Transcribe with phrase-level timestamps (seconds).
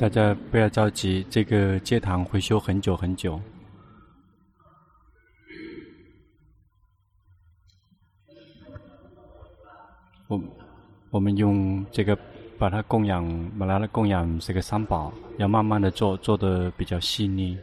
[0.00, 3.38] 大家不要着急，这个戒堂会修很久很久。
[10.26, 10.40] 我
[11.10, 12.18] 我们用这个
[12.58, 17.58] 把它供养，把它供养这个三宝，要慢慢的做，做的比较细腻。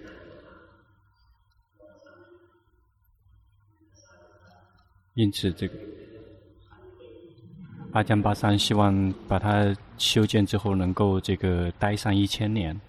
[5.16, 5.74] 因此，这个
[7.98, 12.80] 阿江巴山希望把它修建之后，能够这个待上一千年。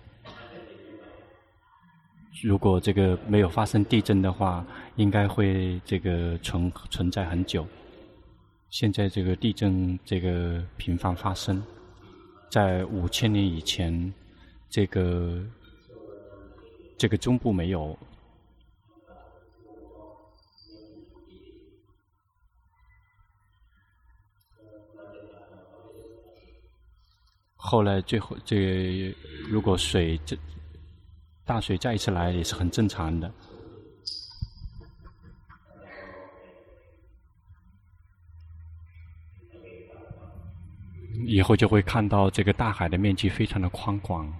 [2.42, 4.62] 如果这个没有发生地震的话，
[4.96, 7.66] 应该会这个存存在很久。
[8.68, 11.64] 现在这个地震这个频繁发生，
[12.50, 14.12] 在五千年以前，
[14.68, 15.42] 这个
[16.98, 17.98] 这个中部没有。
[27.60, 29.14] 后来最后这，
[29.50, 30.38] 如果水这
[31.44, 33.30] 大水再一次来，也是很正常的。
[41.26, 44.32] 以后就会看到这个大海的面积非常的宽广。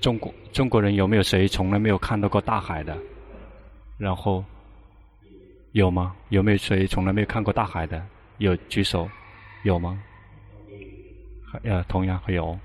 [0.00, 2.96] 中国中国人有没有谁从来没有看到过大海的？
[3.98, 4.42] 然后
[5.72, 6.14] 有吗？
[6.28, 8.06] 有没有谁从来没有看过大海的？
[8.38, 9.10] 有举手。
[9.64, 10.02] 有吗？
[11.62, 12.58] 呃，同样会有，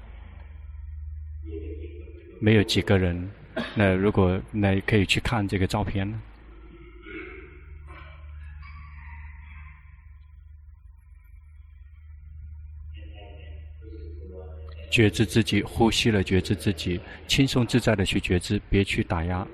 [2.40, 3.30] 没有几个人。
[3.76, 6.22] 那如果那可以去看这个照片呢？
[14.92, 19.48] 觉知自己呼吸了，觉知自己轻松自在的去觉知，别去打压。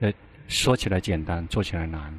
[0.00, 0.12] 呃，
[0.48, 2.18] 说起来简单，做起来难。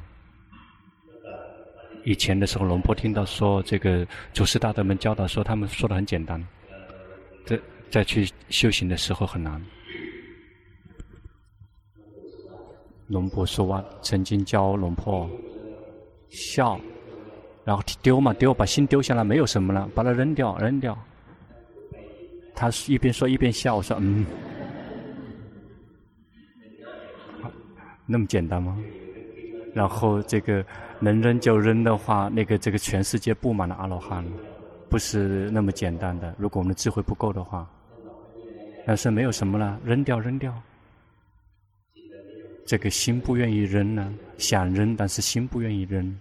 [2.08, 6.42] 以前的时候，龙婆听到说这个祖师大德们教导说，他们说的很简单，
[7.44, 7.60] 在
[7.90, 9.62] 在去修行的时候很难。
[13.08, 15.28] 龙婆说完，曾经教龙婆
[16.30, 16.80] 笑，
[17.62, 20.98] 然后丢嘛丢，把心丢下来，没有什么了，把它扔掉扔掉。
[22.54, 24.24] 他一边说一边笑，我说嗯，
[28.06, 28.82] 那么简单吗？
[29.74, 30.64] 然后这个
[31.00, 34.24] 能扔就扔的话，那个这个全世界布满了阿罗汉，
[34.88, 36.34] 不是那么简单的。
[36.38, 37.68] 如果我们的智慧不够的话，
[38.86, 40.52] 但是没有什么了，扔掉扔掉。
[42.66, 46.18] 这个心不愿意扔呢，想扔，但是心不愿意扔。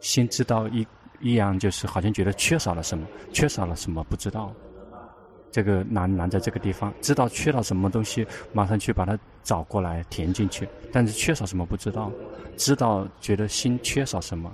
[0.00, 0.86] 心知道一
[1.20, 4.52] 一样，就是好像觉得缺少了什么，缺少了什么不知道。
[5.52, 10.66] 这个难难在这个地方，知道缺少什么东西，马上去把它找过来填进去。
[10.90, 12.10] 但是缺少什么不知道，
[12.56, 14.50] 知道觉得心缺少什么，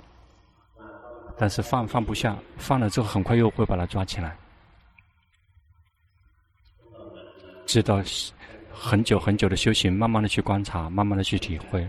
[1.37, 4.35] 但是放放不下，放了之后很快又会把它抓起来。
[7.65, 8.01] 知道
[8.73, 11.87] 很久很久的修行，慢慢的去观察，慢慢的去体会，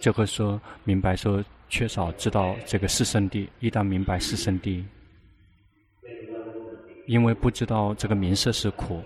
[0.00, 4.82] 就会说明白说缺少知道这个四圣谛，一旦明白四圣谛。
[7.06, 9.02] 因为不知道这个名色是苦，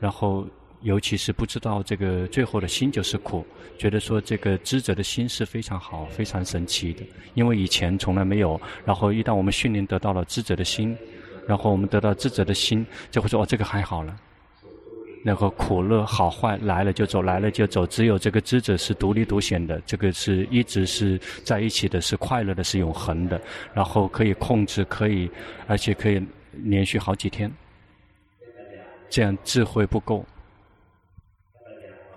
[0.00, 0.46] 然后
[0.82, 3.44] 尤其是不知道这个最后的心就是苦，
[3.78, 7.02] 觉得说这个知者的心是非常好、非常神奇的。
[7.34, 10.96] 因为以前从来没有，然后一旦我们训练得到了知者的心，
[11.46, 14.16] 然后我们得到知者的心，就会说哦，这个还好了。
[15.24, 23.40] 那个苦乐好坏来了就走，来了就走，只有这个知者是独立独显的，这个是一直是在一起的，是快乐的，是永恒的，
[23.74, 25.28] 然后可以控制，可以，
[25.66, 26.20] 而且可以。
[26.64, 27.50] 连续好几天，
[29.08, 30.24] 这样智慧不够。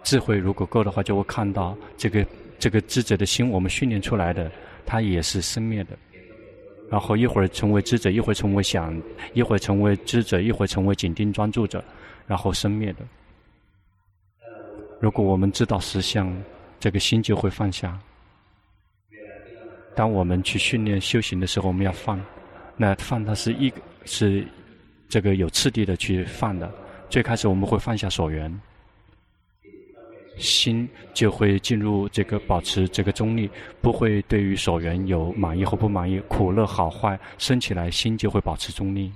[0.01, 2.25] 智慧如果够的话，就会看到这个
[2.57, 4.51] 这个智者的心，我们训练出来的，
[4.85, 5.97] 它也是生灭的。
[6.89, 8.99] 然后一会儿成为智者，一会儿成为想，
[9.33, 11.83] 一会儿成为知者，一会儿成为紧盯专注者，
[12.25, 13.05] 然后生灭的。
[14.99, 16.35] 如果我们知道实相，
[16.79, 17.99] 这个心就会放下。
[19.95, 22.19] 当我们去训练修行的时候，我们要放。
[22.75, 23.81] 那放它是一个。
[24.09, 24.43] 是
[25.07, 26.69] 这个有次第的去放的。
[27.09, 28.59] 最开始我们会放下所缘，
[30.37, 33.49] 心就会进入这个保持这个中立，
[33.81, 39.11] 不会对于所缘有满意或不满意，苦乐好坏生起来，心就会保持中立。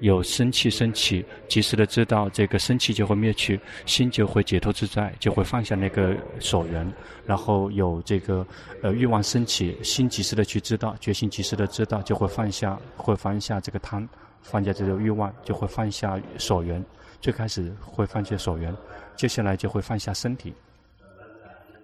[0.00, 6.90] 有生气升起，及时的知道这个生气就会灭去，心就会解脱自在，就会放下那个所缘。
[7.26, 8.46] 然后有这个
[8.82, 14.08] 呃欲望升起，心及时的去知道，决心及时的知道，就会放下，会放下这个贪，
[14.42, 16.84] 放下这个欲望，就会放下所缘。
[17.20, 18.74] 最开始会放下所缘，
[19.14, 20.54] 接下来就会放下身体。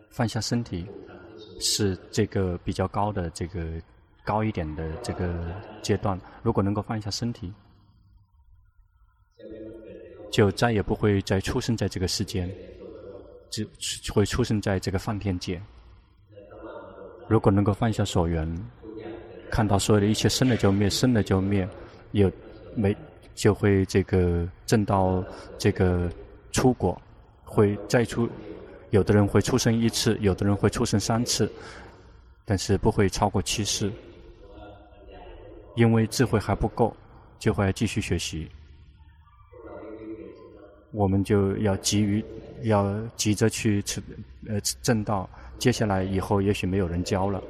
[0.09, 0.87] 放下身体
[1.61, 3.63] 是这个比较高的这个
[4.25, 5.35] 高一点的这个
[5.83, 6.19] 阶段。
[6.43, 7.53] 如果能够放下身体，
[10.31, 12.51] 就再也不会再出生在这个世间，
[13.51, 13.67] 只
[14.13, 15.61] 会出生在这个梵天界。
[17.29, 18.47] 如果能够放下所缘，
[19.51, 21.67] 看到所有的一切生了就灭，生了就灭，
[22.13, 22.31] 有
[22.75, 22.95] 没
[23.35, 25.25] 就会这个证到
[25.59, 26.11] 这个
[26.53, 27.01] 出果，
[27.45, 28.29] 会再出。
[28.91, 31.51] 有的人会出生一次，有的人会出生三次，
[32.45, 33.91] 但是不会超过七世，
[35.75, 36.95] 因为智慧还不够，
[37.39, 38.49] 就会继续学习。
[40.97, 42.25] 我们就要急于
[42.63, 43.85] 要急着去
[44.49, 45.29] 呃正道，
[45.59, 47.43] 接下来以后也许没有人教了，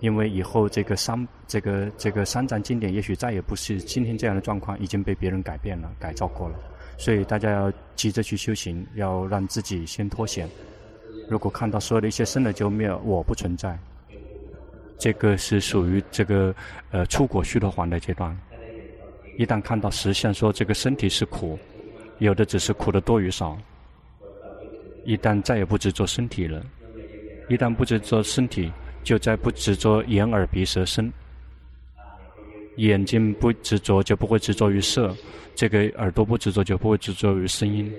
[0.00, 6.58] 因为以后这个三这个这个三藏经典也许再也不是今天这样的状况，已经被别人改变了、改造过了，
[6.98, 10.46] 所以大家要急着去修行，要让自己先脱险。
[11.26, 13.78] 如果看到所有的一些生了就灭，我不存在，
[14.98, 16.54] 这个是属于这个
[16.90, 18.36] 呃初果须陀洹的阶段。
[19.38, 21.58] 一旦看到实相，说这个身体是苦，
[22.20, 23.58] 有的只是苦的多与少。
[25.04, 26.64] 一旦再也不执着身体了，
[27.48, 28.70] 一旦不执着身体，
[29.02, 31.12] 就再不执着眼耳鼻舌身。
[32.76, 35.10] 眼睛不执着，就不会执着于色；
[35.54, 37.92] 这个耳朵不执着，就不会执着于声音。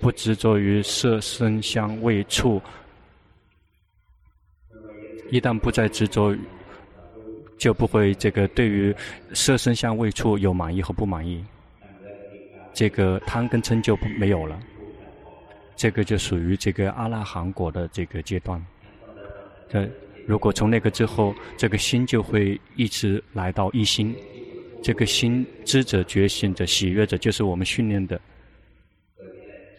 [0.00, 2.60] 不执着于色声香味触，
[5.30, 6.34] 一旦不再执着，
[7.58, 8.94] 就不会这个对于
[9.34, 11.44] 色声香味触有满意和不满意。
[12.72, 14.58] 这个贪跟嗔就没有了，
[15.76, 18.64] 这个就属于这个阿拉含果的这个阶段。
[19.68, 19.88] 这
[20.26, 24.14] 如果从那个之后，这个心就会一直来到一心，
[24.82, 28.20] 这个心知者、觉醒者、喜悦者，就是我们训练的。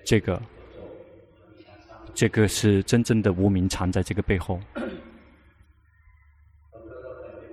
[0.03, 0.41] 这个，
[2.13, 4.59] 这个是真正的无名藏在这个背后。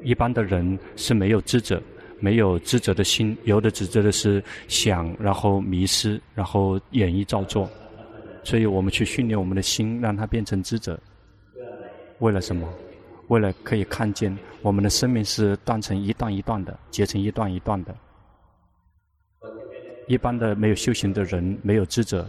[0.02, 1.82] 一般的人是没有知者，
[2.20, 7.68] 没有知者的心，有的只知的是想，然后迷失，然后演绎造作。
[8.44, 10.98] 所以我们去训练我们的心，让它变成知者。
[12.18, 12.68] 为了什么？
[13.28, 17.94] 为了可以看见我们的生命是断成一段一段的，结成一段一段的。
[20.06, 22.26] 一般的没有修行的人，没有知者，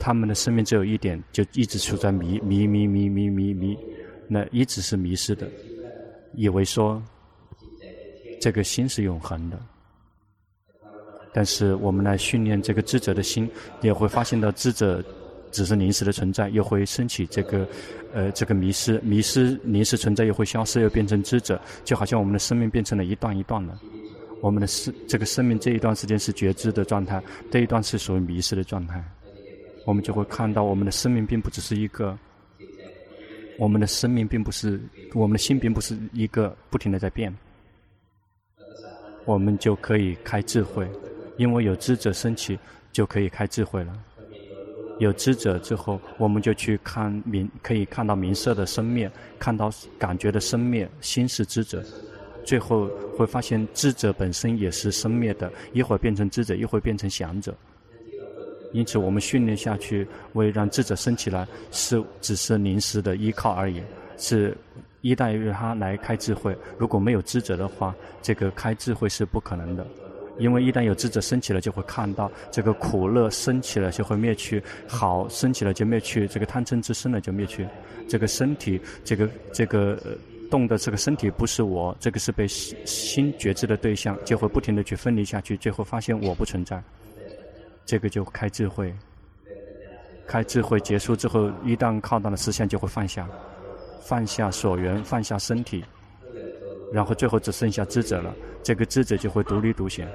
[0.00, 3.78] 他们的生命只有一点，就一直处在迷迷迷迷迷迷迷，
[4.26, 5.48] 那一直是迷失的，
[6.34, 7.00] 以为说
[8.40, 9.58] 这个心是永恒的。
[11.32, 13.50] 但是我们来训练这个智者的心，
[13.82, 15.04] 也会发现到智者
[15.52, 17.68] 只是临时的存在，又会升起这个
[18.14, 23.78] 呃这个迷失，迷失临时存在又会消失，又变成智者，就好像我们的生命变成了一段一段的。
[24.40, 29.02] 我们的生这个生命这一段时间是觉知的状态，这一段是属于迷失的状态。
[29.84, 32.18] 我们就会看到，我们的生命并不只是一个，
[33.58, 34.80] 我们的生命并不是，
[35.14, 37.34] 我们的心并不是一个不停的在变。
[39.26, 40.88] 我们就可以开智慧，
[41.36, 42.58] 因为有知者升起，
[42.92, 43.92] 就可以开智慧了。
[44.98, 51.84] 有知者之后，我们就去看明，可以看到明色的生灭，看到感觉的生灭，心是知者。
[52.44, 52.88] 最后
[53.18, 57.54] 会发现，智者本身也是生灭的，一会儿变成知者，一会儿变成想者。
[58.72, 63.82] 因此，我们训练下去，为让智者升起来，是只是临时的依靠而已，
[64.16, 64.56] 是
[65.00, 66.56] 依赖于他来开智慧。
[66.78, 69.86] 如果没有智者的话，这个开智慧是不可能的。
[70.38, 77.66] 因为一旦有智者升起来，就会看到这个苦乐升起了就会灭去，好升起了就灭去，这个贪嗔痴生了就灭去，
[78.08, 79.98] 这个身体，这个这个。
[80.48, 86.80] 动的这个身体不是我，这个是被心觉知的对象，就会不停地去分离下去，最后发现我不存在，
[87.84, 88.94] 这个就开智慧。
[90.24, 93.28] 开智慧结束之后，一旦靠到了实相，就会放下，
[94.06, 95.84] 放下所缘，放下身体，
[96.92, 98.32] 然后最后只剩下智者了。
[98.62, 100.06] 这个智者就会独立独行，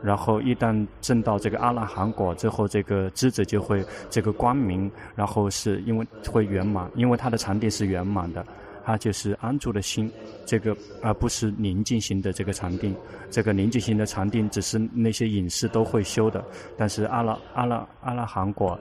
[0.00, 8.46] 然后一旦证到这个阿拉含果之后，这个智者就会这个光明，然后是因为会圆满，因为他的禅定是圆满的。
[8.86, 10.08] 它就是安住的心，
[10.44, 12.94] 这个而不是宁静型的这个禅定。
[13.32, 16.44] 这个宁静型的禅定只是那些隐士都会修的，
[16.78, 18.78] 但是阿拉阿拉阿拉含果，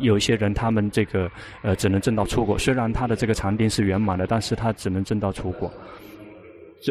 [0.00, 1.30] 有一些人他们这个
[1.62, 2.58] 呃只能证到初果。
[2.58, 5.72] 虽然他的这个禅定是圆满的，但是他只能证到初果，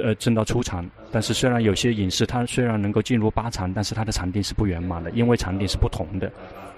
[0.01, 0.89] 呃证到初禅。
[1.11, 6.31] 但是虽然有些隐士他虽然能够进入八禅，但是他的禅定是不圆满的，因为禅定是不同的。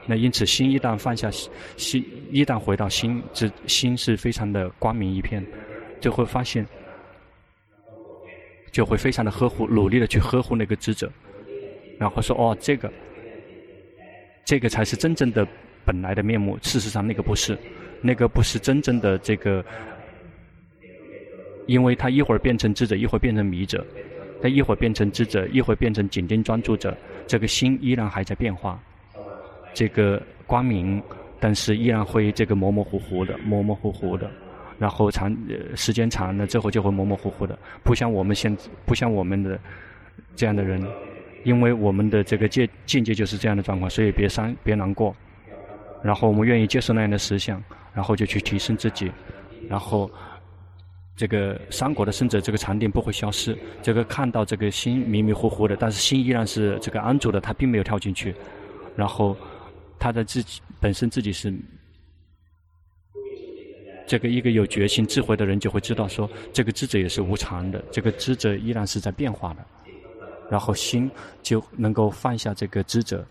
[0.09, 1.29] 那因此，心一旦放下，
[1.77, 5.45] 心一旦回到心，这心是非常的光明一片，
[6.01, 6.65] 就会发现，
[8.71, 11.11] 就会非常的呵护，努力的去呵护那个智者，
[11.99, 12.91] 然后说：“哦，这个，
[14.43, 15.47] 这个才是真正的
[15.85, 16.57] 本来的面目。
[16.63, 17.55] 事实上，那个不是，
[18.01, 19.63] 那个不是真正的这个
[21.67, 23.85] 因为他一会儿变成智者，一会儿变成迷者，
[24.41, 26.97] 他一会儿变成智者，一会儿变成紧盯专注者，
[27.27, 28.81] 这个心依然还在变化，
[29.73, 31.01] 这个光明，
[31.39, 34.29] 但是依然会这个模模糊糊的，模模糊糊的，
[34.77, 35.35] 然后长
[35.75, 39.59] 时间长了之后就会模模糊糊的，不像我们现不像我们的
[40.35, 40.85] 这样的人，
[41.43, 45.15] 因为我们的这个界境界就是这样的状况，所以别伤别难过，
[46.03, 49.11] 然后我们愿意接受那样的实相，然后就去提升自己，
[49.69, 50.09] 然后。
[51.19, 53.53] 这个三国的圣者，这个禅定不会消失。
[53.81, 58.33] 这个看到这个心迷迷糊糊的，但是心依然是这个安住的，他并没有跳进去。
[58.95, 59.35] 然后
[59.99, 61.53] 他的自己本身自己是
[64.07, 69.65] 这个一个有决心、智慧的人就会知道说，这个智者也是无常的，这个智者依然是在变化的。
[70.49, 71.11] 然后心
[71.43, 73.23] 就能够放下这个智者，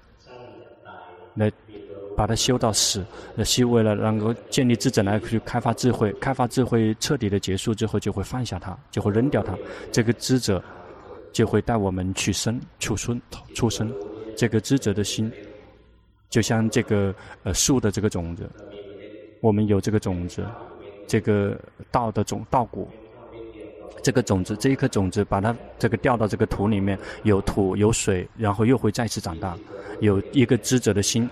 [1.34, 1.50] 来。
[2.16, 3.06] 把它修到死，
[3.36, 9.56] 那是为了能够建立智者来去开发智慧，开发智慧彻底的结束之后，就会放下它，就会扔掉它。
[9.92, 10.60] 这个智者
[11.32, 13.22] 就会带我们去生出生
[13.54, 13.94] 出生。
[14.36, 15.30] 这个智者的心，
[16.28, 18.48] 就像这个呃树的这个种子，
[19.40, 20.44] 我们有这个种子，
[21.06, 21.58] 这个
[21.90, 22.88] 稻的种稻谷，
[24.02, 29.56] 这个种子这一颗种子，把它这个掉到这个土里面，有土有水，然后又会再次长大。
[30.00, 31.28] 有一个智者的心。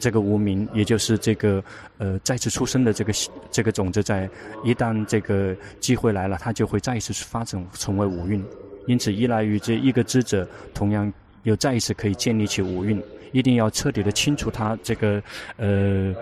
[0.00, 1.64] 这个无明，也就是这个
[1.96, 3.12] 呃再次出生的这个
[3.50, 4.30] 这个种子，在
[4.62, 8.44] 一旦这个机会来了，它就会再一次发展成为五蕴。
[8.86, 11.12] 因此，依赖于这一个智者，同样
[11.42, 13.02] 又再一次可以建立起五蕴。
[13.32, 15.22] 一定要彻底的清除它这个
[15.56, 16.14] 呃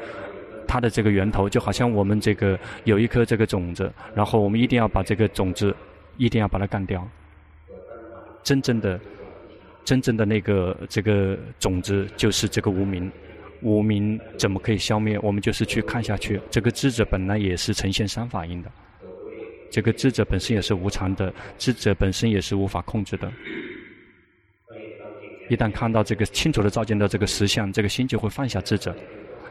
[0.66, 5.74] 它的这个源头，就好像我们这个有一颗这个种子，然后我们一定要把这个种子
[6.16, 7.06] 一定要把它干掉。
[8.42, 9.00] 真正的
[9.84, 13.10] 真正的那个这个种子就是这个无明。
[13.62, 15.18] 无明怎么可以消灭？
[15.20, 16.38] 我们就是去看下去。
[16.50, 18.70] 这个智者本来也是呈现三法印的，
[19.70, 23.32] 这个智者本身也是无常的，智者本身也是无法控制的。
[25.48, 28.94] 一旦看到这个清楚的照见到这个实相，这个心就会放下智者。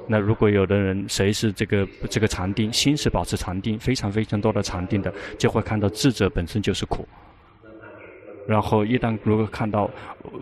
[0.08, 7.08] 那如果有的人谁是这个这个禅定，心是保持禅定，非常非常多的禅定的，就会看到智者本身就是苦。
[8.48, 9.90] 然后一旦如果看到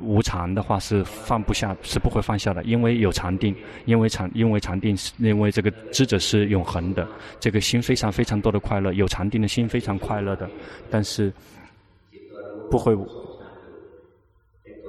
[0.02, 3.56] 无常的话，是放不下，是不会放下的，因为有禅定，
[3.86, 7.08] 因为禅，因为禅定是，因为这个智者是永恒的，
[7.40, 10.50] 这个心非常非常多的快乐，有禅定的心非常快乐的，
[10.90, 11.32] 但是
[12.70, 12.94] 不会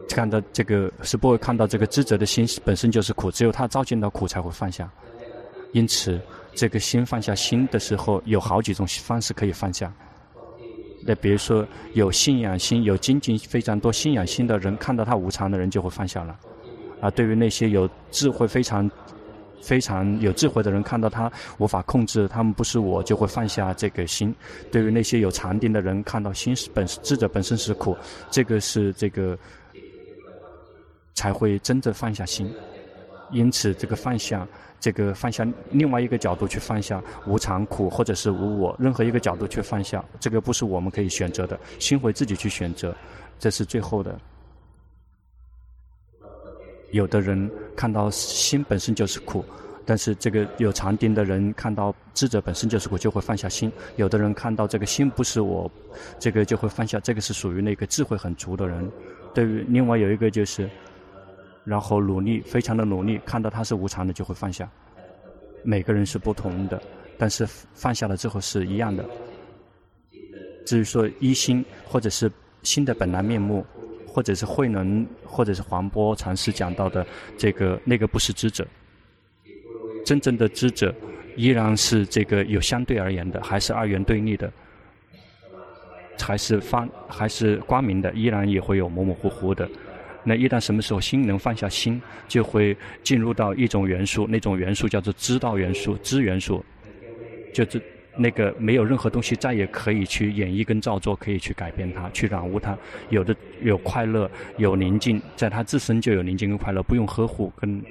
[0.09, 4.89] 看到这个，是不会看到这个智者的心本身就是苦，只有他照见到苦才会放下，
[5.73, 6.21] 因此
[6.55, 9.93] 这个心放下心的时候，有好几种方式可以放下。
[11.07, 16.39] 那比如说，有信仰心、有精进非常多信仰心的人，看到他无常的人就会放下了。
[17.01, 18.91] 啊，对于那些有智慧非常、
[19.61, 24.35] 非常有智慧的人，看到他无法控制，他们不是我，就会放下这个心。
[24.71, 27.95] 对于那些有禅定的人，看到心是本智者本身是苦，
[28.31, 29.37] 这个是这个
[31.15, 32.53] 才会真正放下心。
[33.31, 34.47] 因此，这个放下。
[34.81, 42.95] 这个放下另外一个角度去放下无常苦或者是无我，任何一个角度去放下，这个不是我们可以选择的，心会自己去选择，
[43.39, 44.15] 这是最后的。
[46.91, 49.43] 有的人看到心本身就是苦，
[49.87, 55.71] 但是这个有禅定的人看到智者本身就是苦，就会放下心；有的人看到这个心不是我，
[56.19, 58.93] 这个就会放下，这个是属于那个智慧很足的人。
[59.33, 60.69] 对于另外有一个就是。
[61.65, 64.69] 然后努力，非常的努力，看到它是无常的，就会放下。
[65.63, 66.81] 每个人是不同的，
[67.17, 69.05] 但是放下了之后是一样的。
[70.67, 72.31] 至于说一心，或者是
[72.63, 73.65] 心的本来面目，
[74.07, 77.07] 或者是慧能，或者是黄波禅师讲到的
[77.39, 78.67] 这个那个不是知者。
[80.05, 80.95] 真正的知者，
[81.35, 84.53] 依然是这个有相对而言的，还是二元对立的，
[86.19, 89.67] 还是方，还是光明的，依然也会有模模糊糊的。
[90.25, 96.65] 那一旦什么时候心能放下心，就会进入到一种元素，那种元素叫做知道元素、知元素，
[97.53, 97.81] 就是
[98.17, 102.77] 那个没有任何东西再也可以去演绎跟造作，可以去改变它、去染污它。
[103.11, 107.83] 有的有快乐、有宁静，在它自身就有宁静跟快乐，不用呵护跟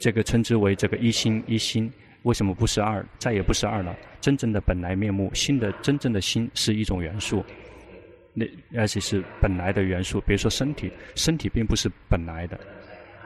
[0.00, 1.90] 这个称之为这个一心一心。
[2.22, 3.04] 为什么不是二？
[3.18, 3.94] 再也不是二了。
[4.18, 7.44] 真正的本来面目，心的真正的心是一种元素。
[8.34, 8.44] 那
[8.76, 12.58] 而且是本来的元素，比如说身体，身体并不是本来的，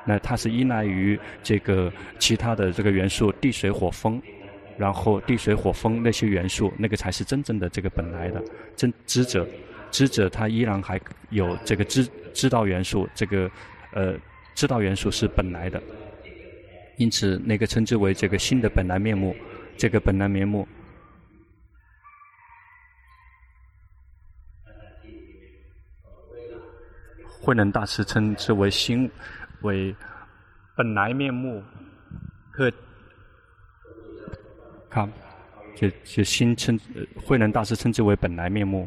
[0.04, 4.20] 那它是依赖于这个其他的这个元素，地水火风，
[4.76, 8.44] 然后地水火风那些元素，那个才是真正的这个本来的
[8.76, 9.48] 真知者，
[9.90, 11.00] 知者他依然还
[11.30, 13.50] 有这个知知道元素，这个
[13.94, 14.14] 呃
[14.54, 15.82] 知道元素是本来的，
[16.98, 19.34] 因此那个称之为这个新的本来面目，
[19.78, 20.68] 这个本来面目。
[27.49, 29.11] 慧能大师称之为心
[29.62, 29.97] 为
[30.76, 31.62] 本来面目，
[32.52, 32.71] 和
[34.90, 35.11] 看，
[35.75, 36.78] 就就心称
[37.17, 38.87] 慧能大师称之为本来面目。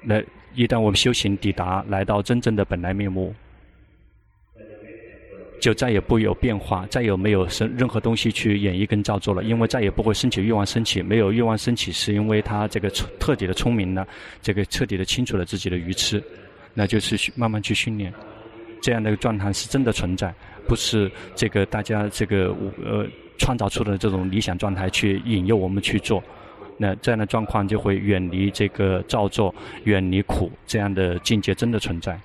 [0.00, 0.22] 那
[0.54, 3.34] 一旦我们修行抵达，来到真正的本来面目。
[5.60, 14.06] 就再也不有变化，再也没有生任何东西去演绎跟造作了，因为再也不会升起欲望升起，没有欲望升起，是因为他这个彻底的聪明了，
[14.40, 16.22] 这个彻底的清楚了自己的愚痴，
[16.78, 18.12] 那就是慢慢去训练，
[18.82, 20.32] 这样的状态是真的存在，
[20.68, 22.54] 不是这个大家这个
[22.84, 23.06] 呃
[23.38, 26.22] 创造出的这种理想状态去引诱我们去做，
[26.76, 29.54] 那这样的状况就会远离这个造作，
[29.84, 32.20] 远离苦，这样的境界真的存在。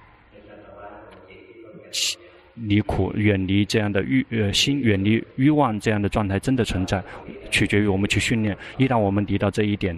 [2.55, 7.01] 离苦，远离这样的欲呃心，远离欲望这样的状态真的存在，
[7.49, 8.55] 取决于我们去训练。
[8.77, 9.97] 一旦我们离到这一点，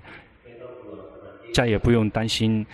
[1.51, 2.65] 再也不用担心，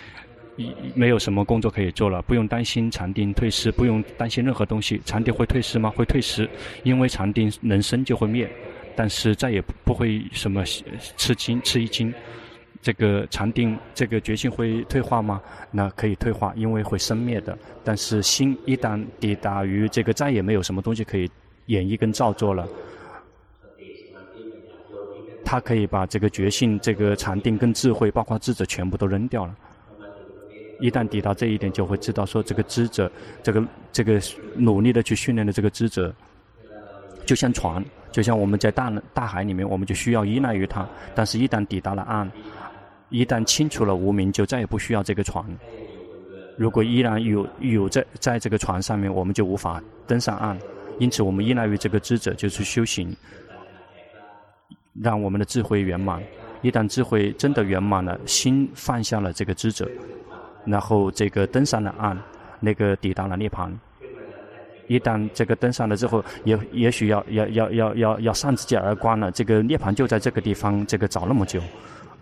[0.93, 5.01] 没有什么工作可以做了，不用担心禅定退失，不用担心任何东西。
[5.05, 5.89] 禅定会退失吗？
[5.89, 6.49] 会退失，
[6.83, 8.49] 因为禅定能生就会灭，
[8.95, 10.63] 但是再也不会什么
[11.17, 12.13] 吃惊吃一惊。
[12.81, 15.41] 这个禅定，这个觉性会退化吗？
[15.69, 17.57] 那可以退化，因为会生灭的。
[17.83, 21.29] 但是心一旦抵达于这个，再也没有什么东西可以
[21.65, 22.67] 演绎跟造作了。
[25.43, 29.55] 他可以把这个觉性、这个禅定跟智慧，包括智者，全部都扔掉了。
[30.79, 33.11] 一旦抵达这一点，就会知道说，这个智者，
[33.43, 34.21] 这个这个
[34.55, 36.13] 努力的去训练的这个知者，
[37.25, 40.87] 就像船，就像我们在大大海里面，我们就需要依赖于它。
[41.13, 42.29] 但是，一旦抵达了岸。
[43.11, 45.43] 一旦清除了无明，就再也不需要这个船。
[46.55, 50.55] 如果依然有有在在这个船上面，我们就无法登上岸。
[50.99, 53.11] 因此，我们依赖于这个智者，就是修行，
[55.01, 56.21] 让我们的智慧圆满。
[56.61, 59.89] 一旦智慧真的圆满了，心放下了这个智者，
[60.65, 62.17] 然后这个登上了岸，
[62.59, 63.71] 那个抵达了涅槃。
[64.87, 69.31] 一旦这个登上了之后，也也许要要要要要要扇自己耳光了。
[69.31, 71.61] 这个涅槃就在这个地方，这个找那么久，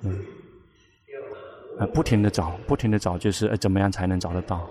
[0.04, 0.17] 嗯。
[1.80, 4.67] 啊，不停地找，不停地找，就是，怎么样才能找得到？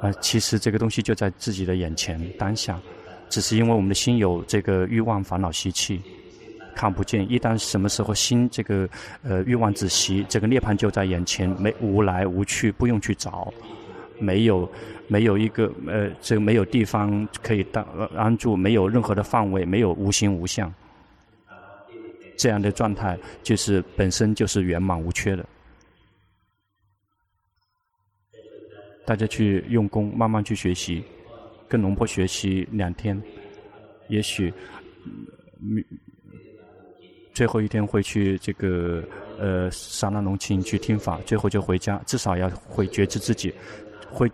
[0.00, 2.76] 啊，其实这个东西就在自己的眼前当下，
[3.28, 6.02] 只是因为我们的心有这个欲望、烦恼习气，
[6.80, 7.30] 看不见。
[7.30, 8.88] 一旦什么时候心这个
[9.22, 13.52] 呃欲望止息，这个涅槃就在眼前，没无来无去，不用去找，
[14.18, 14.66] 没有
[15.06, 17.84] 没有一个呃这没有地方可以当
[18.16, 20.72] 安住，没有任何的范围，没有无形无相，
[22.38, 25.44] 这样的状态就是本身就是圆满无缺的。
[29.04, 31.04] 大家去用功，慢慢去学习，
[31.68, 33.20] 跟龙婆学习两天，
[34.08, 34.50] 也许，
[35.60, 35.84] 嗯，
[37.32, 39.02] 最后一天会去这个
[39.38, 43.52] 呃萨拉农钦去听法，最后就回家，至少要会觉知自己，
[44.10, 44.30] 会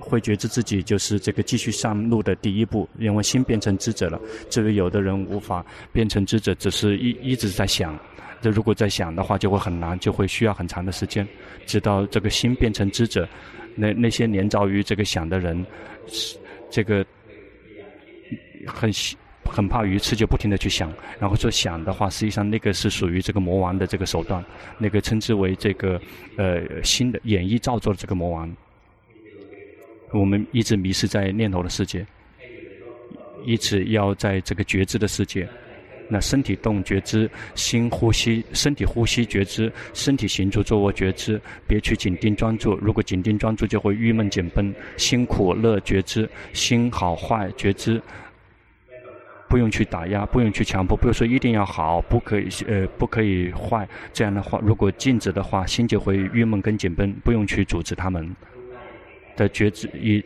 [0.00, 4.18] 会觉知自己就是这个继续上路的第一步，因为心变成知者了。
[4.48, 7.98] 这个有的人无法变成知者，只是一一直在想，
[8.40, 11.26] 这如果在想的话，就会很难，就会需要很长的时间，
[11.66, 13.28] 直到这个心变成知者。
[13.74, 15.64] 那那些年着于这个想的人，
[16.70, 17.04] 这个
[18.66, 18.90] 很
[19.48, 20.92] 很怕鱼刺，就不停地去想。
[21.18, 24.44] 然后说想的话，实际上那个是属于这个魔王的这个手段，
[24.78, 26.00] 那个称之为这个
[26.36, 28.54] 呃新的演绎造作的这个魔王。
[30.12, 32.06] 我们一直迷失在念头的世界，
[33.44, 35.48] 一直要在这个觉知的世界。
[36.10, 42.74] 那身体动觉知，心呼吸，身体呼吸觉知，身体行住坐卧觉知，别去紧盯专注。
[42.76, 44.74] 如果紧盯专注，就会郁闷紧绷。
[44.96, 48.00] 心苦乐觉知，心好坏觉知，
[49.48, 53.88] 不用去打压，不用去强迫，不用说一定要好，不可以呃不可以坏。
[54.12, 58.36] 这样的话，如果静止的话，心就会郁闷跟紧绷，不用去阻止他们
[59.36, 60.22] 的觉知，以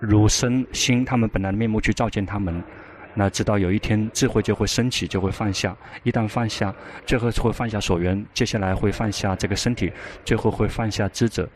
[0.00, 2.62] 如身心他们本来的面目去照见他们。
[3.16, 5.76] 那直到有一天智慧就会升起，就会放下。
[6.02, 6.74] 一旦放下，
[7.06, 9.92] 最后会放下所缘，接下来会放下这个身体，
[10.24, 11.48] 最后会放下知者。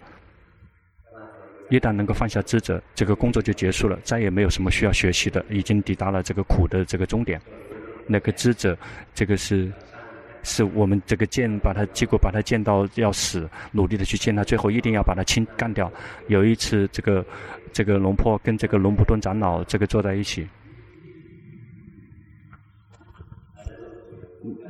[1.71, 7.41] 一旦能够放下知者，这个工作就结束了，再也没有什么需要学习的，已经抵达了这个苦的这个终点。
[8.07, 8.77] 那个知者，
[9.15, 9.71] 这个是
[10.43, 15.93] 是我们这个见把他，结果把他见到要死，努力的去见他，最后一定要把他清干掉。
[16.29, 17.23] 有一次，这个
[17.71, 20.49] 这个龙婆跟这个龙普顿长老这个坐在一起。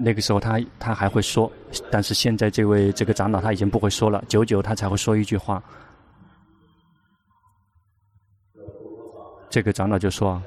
[0.01, 1.53] 那个时候他他还会说，
[1.93, 5.63] 但是现在这位这个长老他已经不会说了，久久他才会说一句话。
[9.51, 10.43] 这个长老就说：“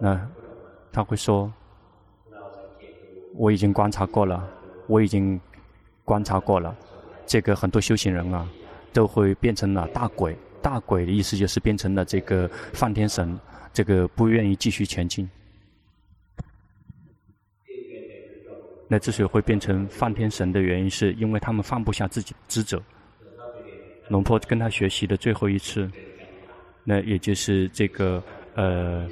[0.00, 0.28] 那
[0.92, 1.52] 他会说，
[3.34, 4.48] 我已经观察过了，
[4.86, 5.40] 我已经
[6.04, 6.76] 观察过了，
[7.26, 8.48] 这个很多修行人啊，
[8.92, 10.36] 都会变成了大鬼。
[10.60, 13.38] 大鬼的意思就是变成了这个梵天神，
[13.72, 15.28] 这个不愿意继续前进。
[18.88, 22.82] 那之所以会变成梵天神的原因，是因为他们放不下自己的职责。
[24.08, 25.88] 龙婆跟他学习的最后一次，
[26.88, 28.22] 那也就是这个
[28.54, 29.06] 呃，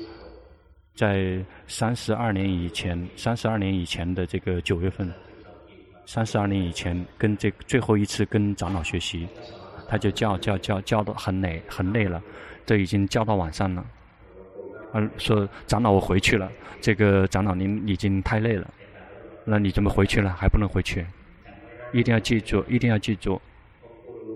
[0.94, 5.12] 在三十二年以前，三十二年以前的这个九月份，
[6.06, 9.28] 三十二年以前跟这最后一次跟长老学习，
[9.86, 12.22] 他就教教教教得很累很累了，
[12.64, 13.84] 都已经教到晚上了。
[14.94, 18.66] 嗯，说长老我回去了，这个长老您已经太累了。
[19.44, 20.32] 那你怎么回去了？
[20.32, 21.04] 还不能回去，
[21.92, 23.38] 一定要记住，一定要记住，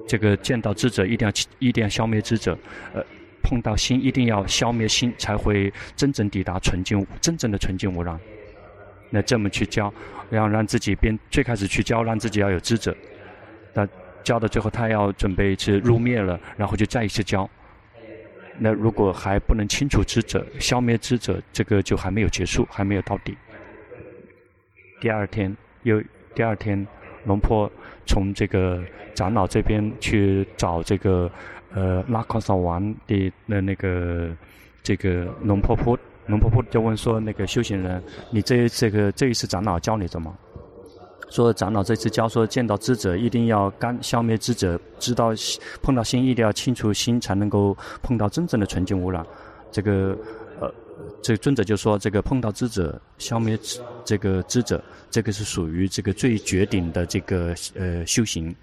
[0.06, 2.58] 这个见到智者一定要一定要消灭智者，
[2.92, 3.02] 呃，
[3.50, 8.16] 碰到心一定要消灭心，才会真正抵达纯净，真正的纯净无染。
[9.10, 9.92] 那这么去教，
[10.30, 12.96] 要让自己变，最开始去教，让自己要有知者。
[13.74, 13.84] 那
[14.22, 17.50] 教到最后，他要准备去入灭了，然后就再一次教。
[18.56, 23.36] 那如果还不能清除知者，消灭知者，这个就还没有结束，还没有到底。
[25.00, 26.00] 第二天，又
[26.36, 26.86] 第二天，
[27.24, 27.68] 龙婆
[28.06, 28.80] 从这个
[29.12, 31.28] 长老这边去找这个
[31.74, 34.30] 呃拉康萨王的那那个
[34.82, 40.34] 这个龙婆婆，龙婆婆就问说：“那个修行人，你这这个这一次长老教你什么？”
[41.30, 45.32] 说长老这次教说，见到智者一定要干消灭智者，知道
[45.80, 49.24] 碰到心一定要清除心，才能够碰到真正的纯净污染。
[49.70, 50.16] 这个
[50.60, 50.72] 呃。
[51.22, 53.58] 这尊者就说：“这个碰到智者，消灭
[54.04, 58.54] 这个智者，这个是属于这个最绝顶的这个呃修行，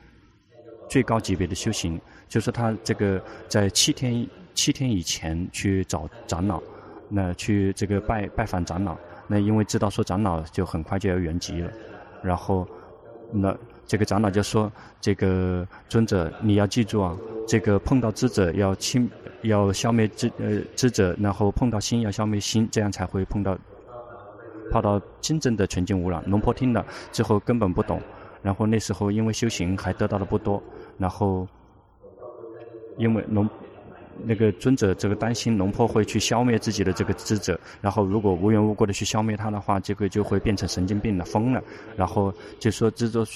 [0.87, 1.99] 最高级别的修行。
[2.27, 6.61] 就是他这个在七天七天以前去找长老，
[7.09, 8.97] 那去这个拜拜访长老，
[9.27, 11.71] 那因为知道说长老就很快就要圆寂了，
[12.21, 12.67] 然后
[13.31, 13.55] 那。”
[13.87, 14.69] 这个长老就说
[14.99, 17.15] ：“这个尊者，你要记住啊，
[17.47, 19.09] 这个碰到智者要清，
[19.43, 23.57] 要消灭智呃智者，然后碰到心要消灭心，这样才会碰到
[24.69, 28.01] 跑到真正的纯净无染。”龙婆听了之后根本不懂，
[28.47, 30.63] 然后那时候因为修行还得到的不多，
[30.97, 31.45] 然后
[32.95, 33.45] 因为龙
[34.23, 41.61] 那个尊者这个担心龙婆会去消灭自己的这个智者，然后如果无缘无故的去消灭他的话，这个就会变成神经病了，疯了，
[41.97, 43.27] 然后就说执着。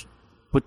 [0.49, 0.61] 不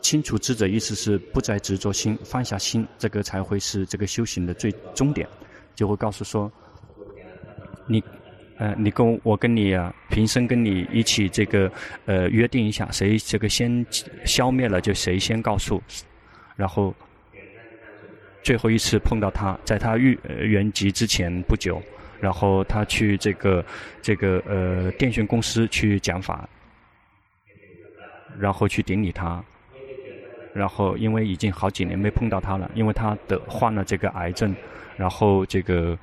[0.00, 5.28] 清除智者，意思是不再执着心，放下心，这个才会是这个修行的最终点。
[5.74, 6.50] 就会告诉说，
[7.86, 8.02] 你，
[8.58, 11.70] 呃，你跟我，跟你啊，平生跟你一起这个，
[12.06, 13.84] 呃，约定一下，谁这个先
[14.24, 15.82] 消灭了，就谁先告诉。
[16.56, 16.94] 然后
[18.42, 21.82] 最后一次碰到他，在他遇圆寂之前不久，
[22.20, 23.64] 然后他去这个
[24.00, 26.48] 这个呃电讯公司去讲法。
[28.38, 29.42] 然后去顶礼他，
[30.52, 34.54] 然后因为已经好几年没碰到他了，因为他得患了这个癌症，
[34.94, 35.98] 然后这个，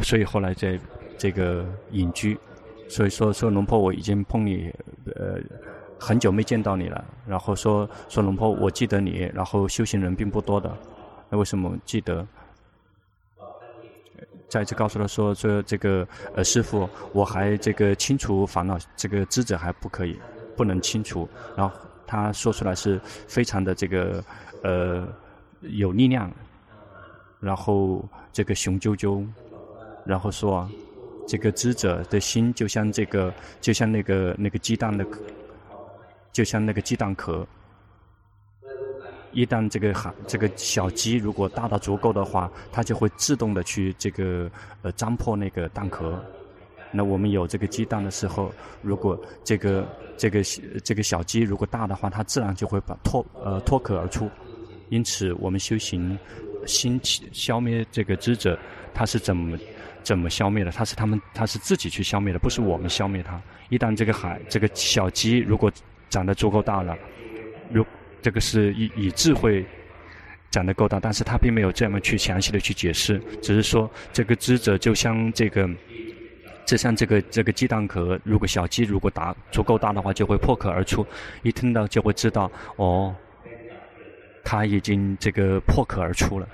[0.00, 0.80] 所以后来在
[1.18, 2.38] 这个隐居，
[2.88, 4.72] 所以说说龙婆我已经碰你
[5.14, 5.38] 呃
[5.98, 10.70] 很久没见到你了，然后说说龙婆我记得你，然后修行人并不多的，
[11.28, 12.26] 那为什么记得？
[14.48, 20.18] 再次告诉他说说这个呃师傅我还这个清除烦恼这个智者还不可以。
[20.56, 21.76] 不能清除，然后
[22.06, 22.98] 他说出来是
[23.28, 24.24] 非常的这个
[24.62, 25.06] 呃
[25.60, 26.32] 有力量，
[27.40, 28.02] 然后
[28.32, 29.28] 这个雄赳赳，
[30.06, 30.66] 然后说，
[31.26, 35.20] 这个智者的心就像这个就像那个那个鸡蛋的壳，
[36.32, 37.46] 就像那个鸡蛋壳，
[39.32, 44.50] 一旦这个哈这个小鸡如果大到足够的话，它就会自动的去这个
[44.82, 46.22] 呃张破那个蛋壳。
[46.92, 49.86] 那我们有这个鸡蛋的时候，如果这个
[50.16, 50.42] 这个
[50.84, 54.30] 这个小鸡如果大的话，它自然就会把脱呃脱壳而出。
[54.88, 56.16] 因此，我们修行
[56.66, 58.58] 兴起消灭这个智者，
[58.92, 59.58] 他是怎么
[60.02, 60.70] 怎么消灭的？
[60.70, 63.40] 他是他们他是自己去消灭的，不是我们消灭它。
[63.68, 65.70] 一旦这个海这个小鸡如果
[66.08, 66.96] 长得足够大了，
[67.70, 67.84] 如
[68.20, 69.64] 这个是以以智慧
[70.50, 75.68] 长得够大，但是他并没有这么去详细的去解释，只是说这个智者就像这个。
[76.66, 81.06] 就像这个这个鸡蛋壳，如果小鸡如果打足够大的话，就会破壳而出。
[81.44, 83.14] 一听到就会知道，哦，
[84.48, 86.48] 他已经这个破壳而出了。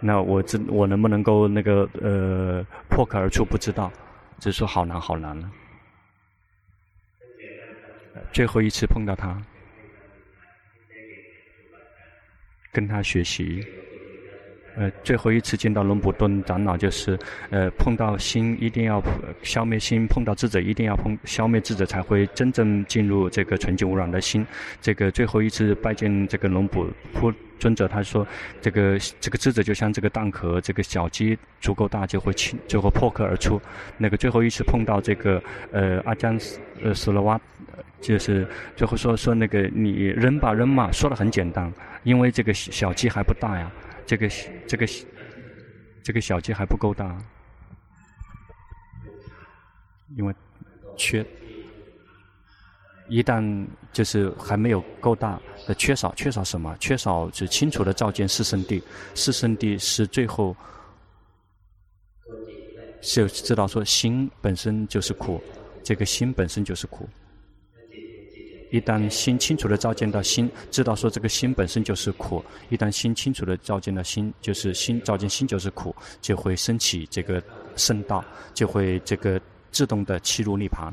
[0.00, 3.44] 那我这我能不能够那个呃破壳而出？
[3.44, 3.92] 不知道，
[4.38, 5.50] 只是说好难好难了。
[8.32, 9.38] 最后一次碰到他，
[12.72, 13.62] 跟他学习，
[14.76, 17.18] 呃，最后一次见到龙普顿长老，就是，
[17.50, 19.02] 呃，碰到心一定要
[19.42, 24.44] 消灭心，碰到智者一定要碰消灭智者，才会真正进入这个纯净无染的心。
[24.80, 26.90] 这个最后一次拜见这个龙普
[27.58, 28.26] 尊者，他说，
[28.60, 33.60] 这个这个智者就像这个蛋壳，这个小鸡足够大就会清，就会破壳而出。
[33.96, 36.38] 那个最后一次碰到这个，呃，阿江
[36.82, 37.40] 呃斯罗瓦，
[38.00, 43.70] 就是最后说说那个你扔吧扔嘛，说的很简单，因为这个小鸡还不大呀。
[44.06, 44.28] 这个
[44.66, 44.86] 这个
[46.02, 47.16] 这个小鸡还不够大，
[50.16, 50.34] 因为
[50.96, 51.24] 缺，
[53.08, 56.76] 一旦就是还没有够大，的缺少缺少什么？
[56.78, 58.82] 缺少就清楚的照见四圣谛，
[59.14, 60.54] 四圣谛是最后
[63.00, 65.42] 就知道说心本身就是苦，
[65.82, 67.08] 这个心本身就是苦。
[68.74, 72.44] 一旦心清楚的照见到心，知道说这个心本身就是苦。
[72.70, 77.40] 一旦心清楚的照见到心，就是心照见心就是苦，就会升起这个
[77.76, 80.92] 圣道，就会这个自动的契入涅槃。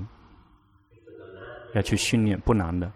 [1.74, 2.92] 要去训练不难的，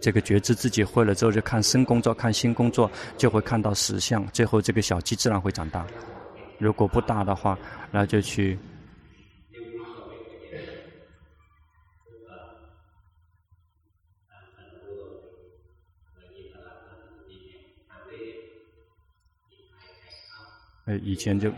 [0.00, 4.26] 这个觉知自己会了之后，就看身工作，看心工作，就会看到实相。
[4.28, 5.86] 最后这个小鸡自然会长大。
[6.56, 7.58] 如果不大的话，
[7.90, 8.58] 那就去。
[20.88, 21.52] 呃，以前就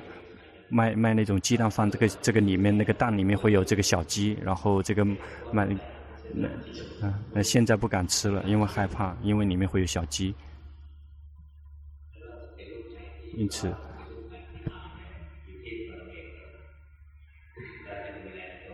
[0.68, 5.04] 卖卖那种鸡蛋放，这个这个里面那个蛋里面会有这个小鸡，然后这个
[5.52, 5.68] 卖
[6.34, 6.48] 那
[7.06, 10.34] 啊，那现在不敢吃了，因为害怕，因为里面会有小鸡，
[13.36, 13.72] 因此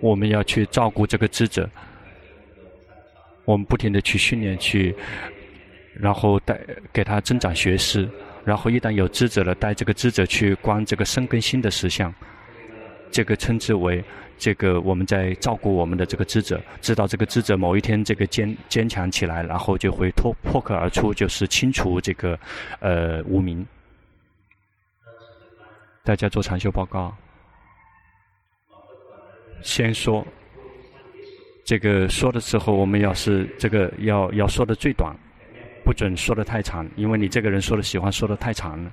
[0.01, 1.69] 我们要去照顾这个智者，
[3.45, 4.97] 我们不停的去训练去，
[5.93, 6.59] 然后带
[6.95, 8.09] 给他增长学识。
[8.47, 12.15] 然后一旦有知者了，带这个知者去观这个身跟心的实相，
[13.11, 14.05] 这个称之为
[14.39, 22.39] 这个我们在照顾我们的这个知者，知道这个知者某一天这个坚坚强起来，然后就会脱破壳而出，就是清除这个
[22.79, 23.67] 呃无明。
[26.05, 27.13] 大家做禅修报告，
[29.61, 30.25] 先说
[31.65, 35.13] 这个说的时候，我们要是这个要要说的最短。
[35.87, 38.93] 不准说的太长，因为你这个人说的喜欢说的太长了。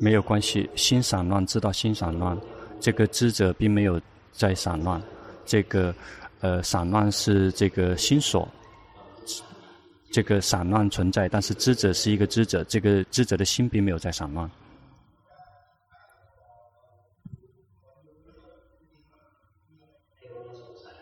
[0.00, 2.34] 没有关系，心散乱，知道心散乱，
[2.80, 4.00] 这个知者并没有
[4.32, 5.00] 在散乱，
[5.44, 5.94] 这个
[6.40, 8.48] 呃散乱是这个心所，
[10.10, 14.50] 这个散乱存在，但是知者是一个知者，这个知者的心并没有在散乱。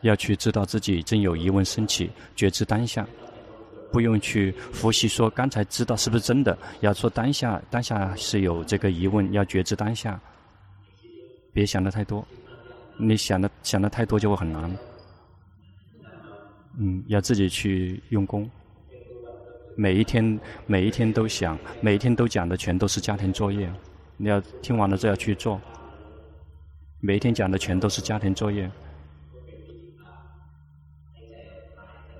[0.02, 3.06] 要去知道自己真有疑问升起，觉知当下，
[3.90, 6.56] 不用去复习说刚才知道是不是真的。
[6.80, 10.20] 要说当下，当下是有这个疑问，要觉知当下，
[11.52, 12.26] 别想的太多，
[12.96, 14.76] 你想的想的太多就会很难。
[16.78, 18.50] 嗯，要自己去用功，
[19.76, 23.70] 每一天每一天都想，每一天都讲的全都是家庭作业，
[24.16, 25.60] 你要听完了就要去做，
[27.00, 28.70] 每一天讲的全都是家庭作业。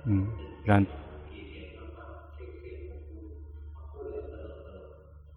[0.05, 0.27] 嗯，
[0.65, 0.85] 让，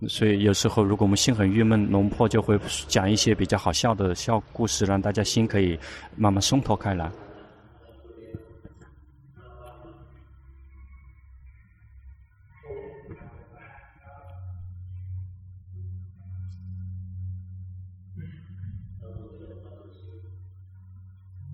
[0.09, 5.79] 所以有时候如果我们心很郁闷，龙婆就会讲一些比较好笑的笑故事，让大家心可以
[6.17, 7.11] 慢慢松脱开来。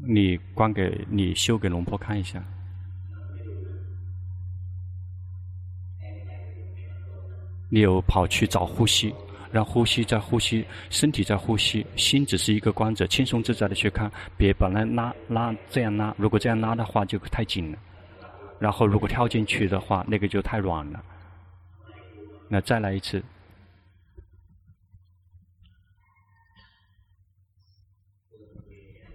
[0.05, 2.43] 你关给你修给龙婆看一下。
[7.75, 9.15] 你有跑去找呼吸，
[9.51, 17.79] 让呼吸在呼吸，身体在呼吸，心只是一个观者，轻松自在的去看，别把那拉拉这样拉，如果这样拉的话就太紧了，
[18.59, 21.03] 然后如果跳进去的话，那个就太软了。
[22.47, 23.25] 那再来一次，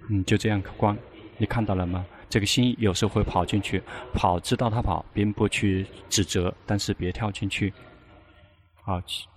[0.09, 0.97] 嗯，就这样观，
[1.37, 2.03] 你看到了吗？
[2.27, 3.79] 这个心有时候会跑进去，
[4.15, 7.71] 跑知道它跑，并不去指责，但是别跳进去。
[8.87, 9.27] 好奇，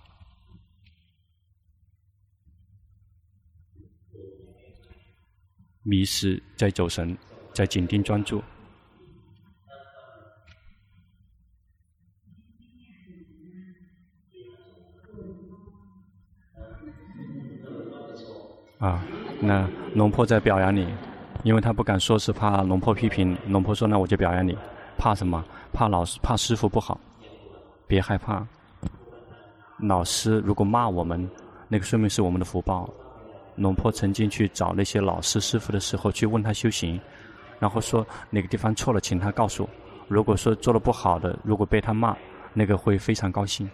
[5.83, 7.17] 迷失在走神，
[7.53, 8.41] 在紧盯专注。
[18.79, 19.03] 啊，
[19.41, 20.87] 那龙婆在表扬你。
[21.43, 23.37] 因为他不敢说，是怕龙婆批评。
[23.47, 24.57] 龙婆说：“那我就表扬你。”
[24.97, 25.43] 怕什么？
[25.73, 26.97] 怕老师，怕师傅不好。
[27.85, 28.47] 别害怕。
[29.81, 31.29] 老师如果骂我们，
[31.67, 32.87] 那个说明是我们的福报。
[33.55, 36.99] 龙婆曾经去找那些老师师傅的时候，去问他修行，
[37.59, 39.69] 然后说哪个地方错了，请他告诉我。
[40.07, 42.15] 如果说做的不好的，如果被他骂，
[42.53, 43.69] 那个会非常高兴。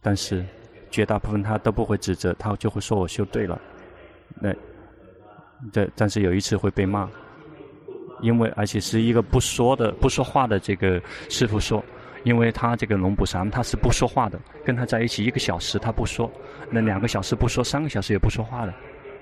[0.00, 0.44] 但是
[0.90, 3.60] 绝大部分他都不会指责，他就会说我修对了。
[4.40, 4.52] 那
[5.72, 7.08] 这但是有一次会被骂，
[8.20, 11.82] 因为而且是一个不说的不说话的这个师傅说。
[12.28, 16.30] 因为他这个龙普桑他是不说话的，跟他在一起一个小时他不说，
[16.68, 18.74] 那两个小时不说，三个小时也不说话的，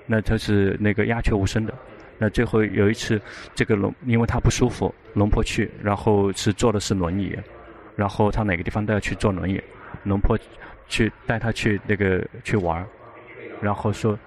[0.05, 1.73] 那他是那个鸦雀无声的。
[2.17, 3.21] 那最后有一次，
[3.55, 7.33] 这个龙因为他不舒服，龙婆去，然后是坐的是轮椅，
[7.95, 9.61] 然后他哪个地方都要去坐轮椅，
[10.03, 10.37] 龙婆
[10.89, 12.85] 去带他去那个去玩，
[13.61, 14.19] 然后说，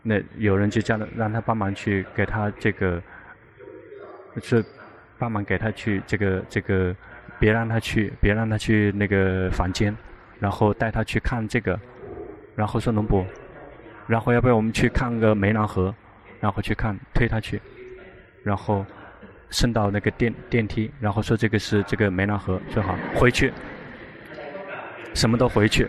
[0.00, 2.98] 那有人就叫他让他帮忙去给他这个，
[4.40, 4.64] 是
[5.18, 6.96] 帮忙给他去这个这个。
[7.42, 9.92] 别让他去，别让他去那个房间，
[10.38, 11.76] 然后带他去看这个，
[12.54, 13.26] 然后说龙婆，
[14.06, 15.92] 然后要不要我们去看个湄南河，
[16.38, 17.60] 然后去看，推他去，
[18.44, 18.86] 然后
[19.50, 23.52] 升到那个电电梯，然后说这个是这个湄南河，最好回去，
[25.12, 25.88] 什么都回去，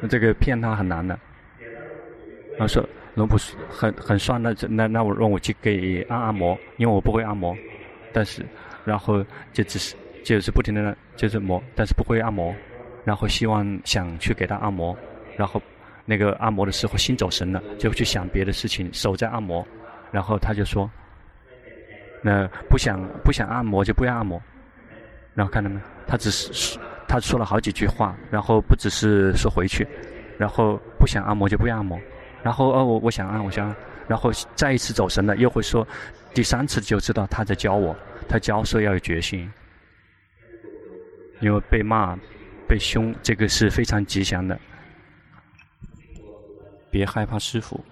[0.00, 1.18] 那这个骗他很难的，
[2.52, 3.36] 然后说龙婆
[3.68, 7.56] 很很酸的，那那我让我去给按按摩，因为我不会按摩，
[8.12, 8.46] 但是。
[8.84, 12.54] 然后就只是就是不停的就是磨，但是不会按摩。
[13.04, 14.96] 然后希望想去给他按摩，
[15.36, 15.60] 然后
[16.04, 19.66] 那个按摩的时候心走神了，就去想别的事情，手在按摩。
[20.12, 20.88] 然后他就说
[22.22, 24.40] ：“那不想不想按摩就不要按摩。”
[25.34, 25.80] 然后看到没？
[26.06, 29.88] 他只是他说了好几句话，然后不只是说回去，
[30.36, 31.98] 然后不想按摩就不要按摩。
[32.42, 33.76] 然后哦，我我想按，我想按。
[34.06, 35.86] 然后再一次走神了，又会说，
[36.34, 37.96] 第三次就知道他在教我。
[38.30, 39.50] 他交涉要有决心，
[41.40, 42.16] 因为被骂、
[42.68, 44.56] 被凶，这个是非常吉祥的。
[46.92, 47.84] 别害怕师傅，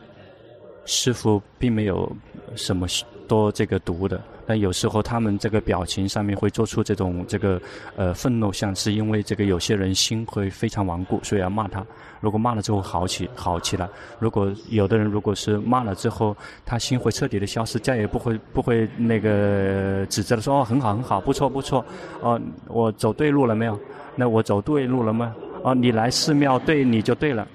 [0.85, 2.17] 师傅并没有
[2.55, 2.87] 什么
[3.27, 4.23] 多这个毒的。
[4.49, 7.61] 但有时候他们这个表情上面会做出这种这个
[7.97, 11.85] 呃愤怒像，是因为这个有些人心会非常顽固，所以要骂他。
[12.23, 13.87] 如果骂了之后好起好起来，
[14.19, 16.35] 如果有的人如果是骂了之后，
[16.65, 21.85] 他心会彻底的消失，再也不会不会那个指责的说哦很好很好不错不错
[22.23, 23.79] 哦我走对路了没有？
[24.17, 25.37] 那我走对路了吗？
[25.63, 27.47] 哦你来寺庙对你就对了。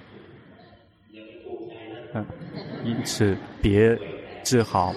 [2.13, 2.23] 嗯，
[2.85, 3.97] 因此别
[4.43, 4.93] 自豪。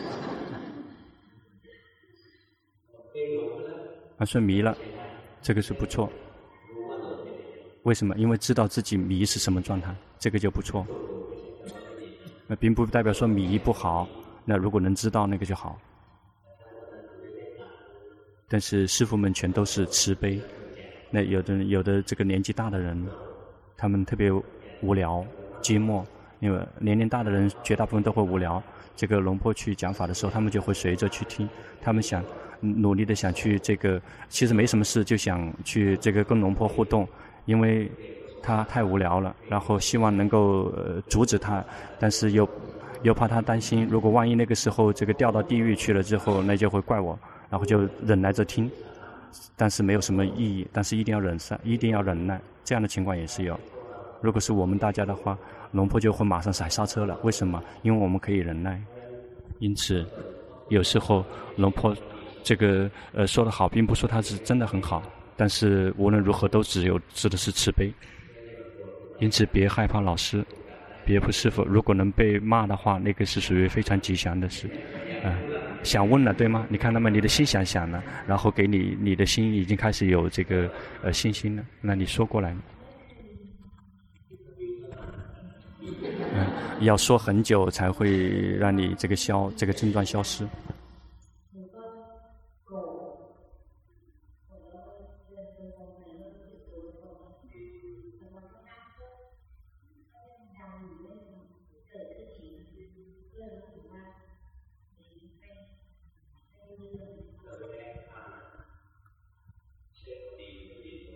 [4.19, 4.77] 他说迷了，
[5.43, 6.11] 这个是不错。
[7.83, 8.17] 为什么？
[8.17, 10.87] 因为知道自己迷是什么状态，这个就不错。
[12.47, 14.09] 那并不代表说迷不好。
[14.45, 15.79] 那如果能知道那个就好。
[18.49, 20.41] 但是师傅们全都是慈悲。
[21.11, 23.07] 那有的有的这个年纪大的人，
[23.77, 24.33] 他们特别
[24.81, 25.25] 无聊、
[25.61, 26.05] 寂寞。
[26.41, 28.63] 因为年龄大的人绝大部分都会无聊。
[28.97, 31.49] 这个龙婆去讲法的时候，他们就会随着去听。
[31.83, 32.25] 他们想。
[32.61, 37.07] 努力的想去这个，其实没什么事，就想去这个跟龙婆互动，
[37.45, 37.91] 因为
[38.43, 40.73] 他太无聊了，然后希望能够
[41.09, 41.65] 阻止他，
[41.99, 42.49] 但是又
[43.03, 47.19] 又怕他担心，如果万一那个时候这个掉到地狱去了之后，那就会怪我，
[47.51, 48.71] 然后就忍耐着听，
[49.57, 53.59] 但是没有什么意义，但是一定要忍，一定要忍耐，这样的情况也是有。
[54.21, 55.37] 如果是我们大家的话，
[55.73, 57.19] 龙婆就会马上踩刹车了。
[57.23, 57.63] 为什么？
[57.83, 58.81] 因为我们可以忍耐，
[59.59, 60.05] 因此
[60.69, 61.25] 有时候
[61.57, 61.95] 龙婆。
[62.47, 65.03] 这个呃说的好，并不说他是真的很好，
[65.37, 67.93] 但是无论如何都只有指的是慈悲。
[69.19, 70.45] 因此别害怕老师，
[71.05, 71.65] 别不师父。
[71.65, 74.69] 如果能被骂的话，那个是属于非常吉祥的事。
[75.25, 75.35] 啊、
[75.83, 76.65] 想问了对吗？
[76.69, 80.71] 你看那么你的心想想了，然后给你你的心已经开始有这个
[81.03, 82.57] 呃信心了，那你说过来。
[86.39, 86.47] 嗯、
[86.81, 90.47] 要说很久才会让你这个消这个症状消失。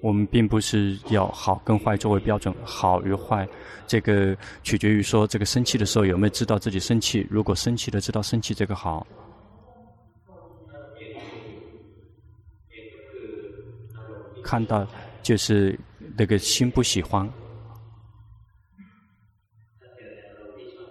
[0.00, 3.46] 我们并不是要好跟坏作为标准，好与坏，
[3.86, 7.26] 这个取决于说这个生气的时候有没有知道自己生气。
[7.30, 9.06] 如果生气的知道生气，这个好。
[14.42, 14.86] 看到
[15.22, 15.78] 就是
[16.16, 17.30] 那个心不喜欢，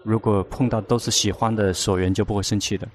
[0.03, 2.87] 如果碰到都是喜欢的所缘，就不会生气的。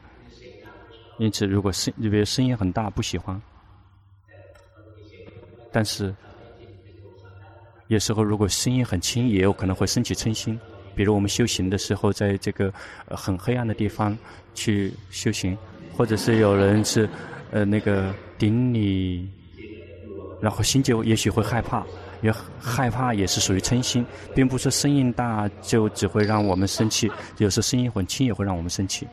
[1.19, 3.41] 因此，如果声，比如声音很大，不喜欢。
[5.75, 6.15] 但是，
[7.89, 10.57] 有时候如果声音很轻，也有可能会升起嗔心。
[10.95, 12.73] 比如我们修行的时候，在这个
[13.09, 14.17] 很黑暗的地方
[14.55, 15.59] 去修行，
[15.93, 17.09] 或者是有人是
[17.51, 19.29] 呃那个顶你，
[20.41, 21.85] 然后心就也许会害怕。
[22.23, 29.07] 也害怕也是属于嗔心，并不是声音大就只会让我们生气，有时候声音很轻也会让我们生气。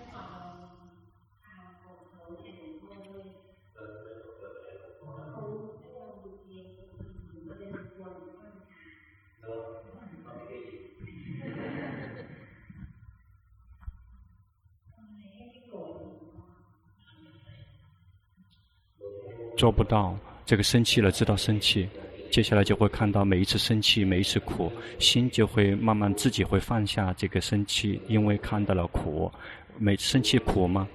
[19.62, 21.88] 做不到，这个生气了知道生气。
[22.32, 29.32] 接下来就会看到每一次生气，每一次苦，心就会慢慢自己会放下这个生气，因为看到了苦，
[29.78, 30.88] 每次生气苦吗？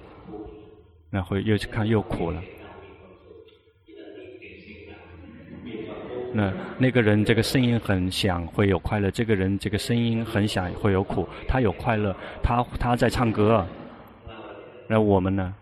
[1.09, 2.43] 然后又去看又苦了。
[6.33, 11.25] 那那个人这个声音很响，会有快乐；这个人这个声音很响，会有苦。
[11.47, 12.13] 他有快乐，
[12.43, 13.65] 他他在唱歌。
[14.89, 15.55] 那我们呢？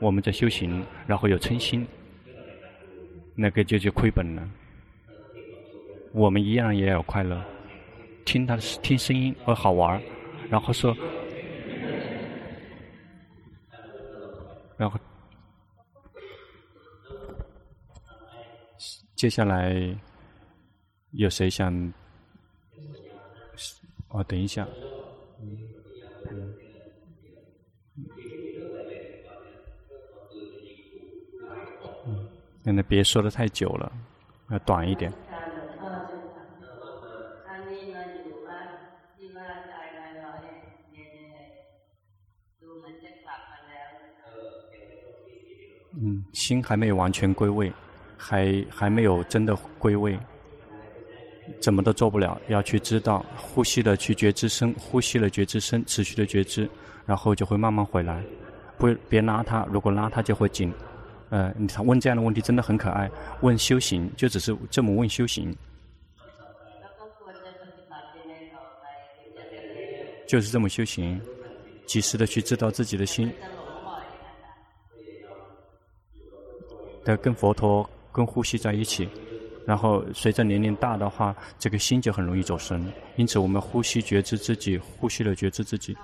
[0.00, 1.86] 我们在修行，然后有嗔心。
[3.34, 4.46] 那个就就亏本了。
[6.12, 7.42] 我们一样也有快乐，
[8.24, 10.02] 听他听声音会好玩，
[10.50, 10.94] 然后说，
[14.76, 14.98] 然后
[19.14, 19.96] 接下来
[21.12, 21.92] 有谁想？
[24.08, 24.66] 哦，等一下。
[32.62, 33.90] 那别说的太久了，
[34.50, 35.12] 要短一点。
[46.02, 47.70] 嗯，心还没有完全归位，
[48.16, 50.18] 还还没有真的归位，
[51.60, 52.40] 怎么都做不了。
[52.48, 56.70] 要去知道，呼吸的去觉知身，呼吸了觉知身，持续的觉知，
[57.04, 58.22] 然后就会慢慢回来。
[58.78, 60.72] 不，别拉它，如果拉它就会紧。
[61.30, 63.10] 呃，你问这样的问题真的很可爱。
[63.40, 65.56] 问修行，就只是这么问修行，
[70.26, 71.20] 就是这么修行，
[71.86, 73.32] 及时的去知道自己的心，
[77.04, 79.08] 的跟佛陀、跟呼吸在一起。
[79.66, 82.92] 然后随着年龄大的话，这个心就很容易走神。
[83.14, 85.96] 因此，我们呼吸觉知自己，呼吸了觉知自己。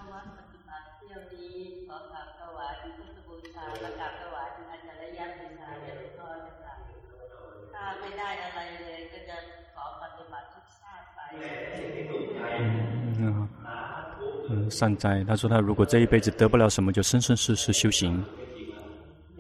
[14.77, 18.22] 善哉，他说他如果这一辈子得不了什么，就生生世世修行。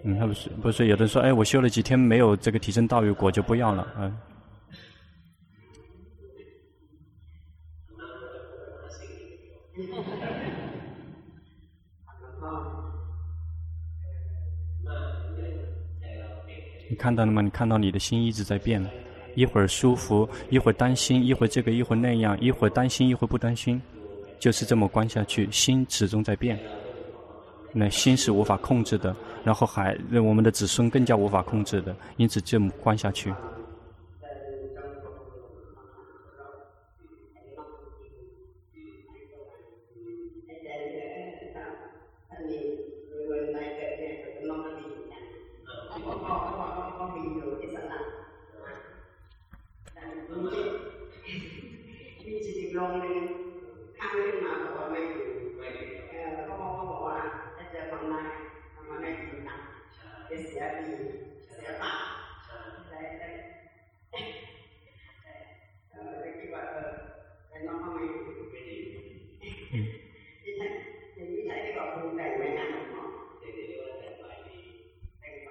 [0.02, 4.16] 嗯，他不是不是有的说，哎，我修了几天没有这个提升道与果就不要了，嗯。
[16.88, 17.42] 你看到了吗？
[17.42, 18.82] 你看到你的心一直在变，
[19.34, 23.82] 一会儿舒服，一会儿担心，一会儿这个，一会儿那样，一会儿担心，一会儿不担心。
[24.38, 26.58] 就是这么观下去，心始终在变。
[27.72, 29.14] 那心是无法控制的，
[29.44, 33.34] 然后还让我们的子孙更加无法控制的，因此这么观下去。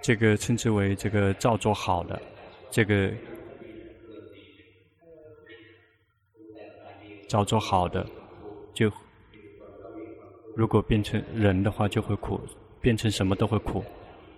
[0.06, 2.22] 这个称之为这个造作好的，
[2.70, 3.12] 这个
[7.28, 8.06] 造作好的，
[8.72, 8.91] 就
[10.56, 12.39] 如果变成人的话就会苦，
[12.80, 13.84] 变成什么都会苦。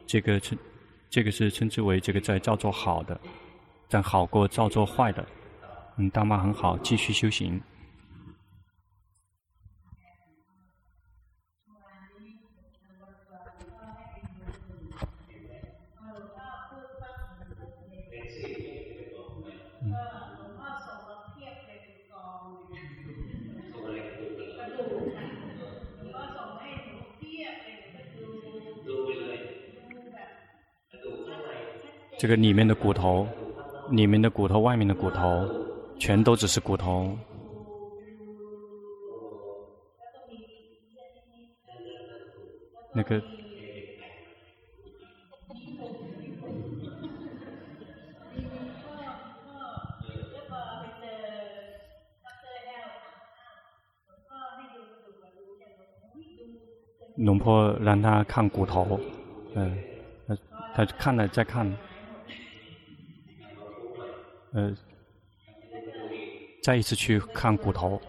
[0.06, 0.58] 这个称
[1.10, 3.20] 这个是称之为这个在造作好的，
[3.90, 5.28] 但好过造作坏的。
[5.98, 7.62] 嗯，大妈很好，继续修行。
[32.20, 33.28] 这个里面的骨头，
[33.92, 35.48] 里面的骨头，外面的骨头，
[36.00, 37.16] 全都只是骨头。
[42.94, 43.22] 那个。
[57.18, 59.00] 龙婆让他看骨头，
[59.56, 59.76] 嗯，
[60.28, 60.38] 他
[60.76, 61.68] 他看了再看，
[64.58, 64.76] 呃，
[66.64, 68.02] 再一次去看骨头。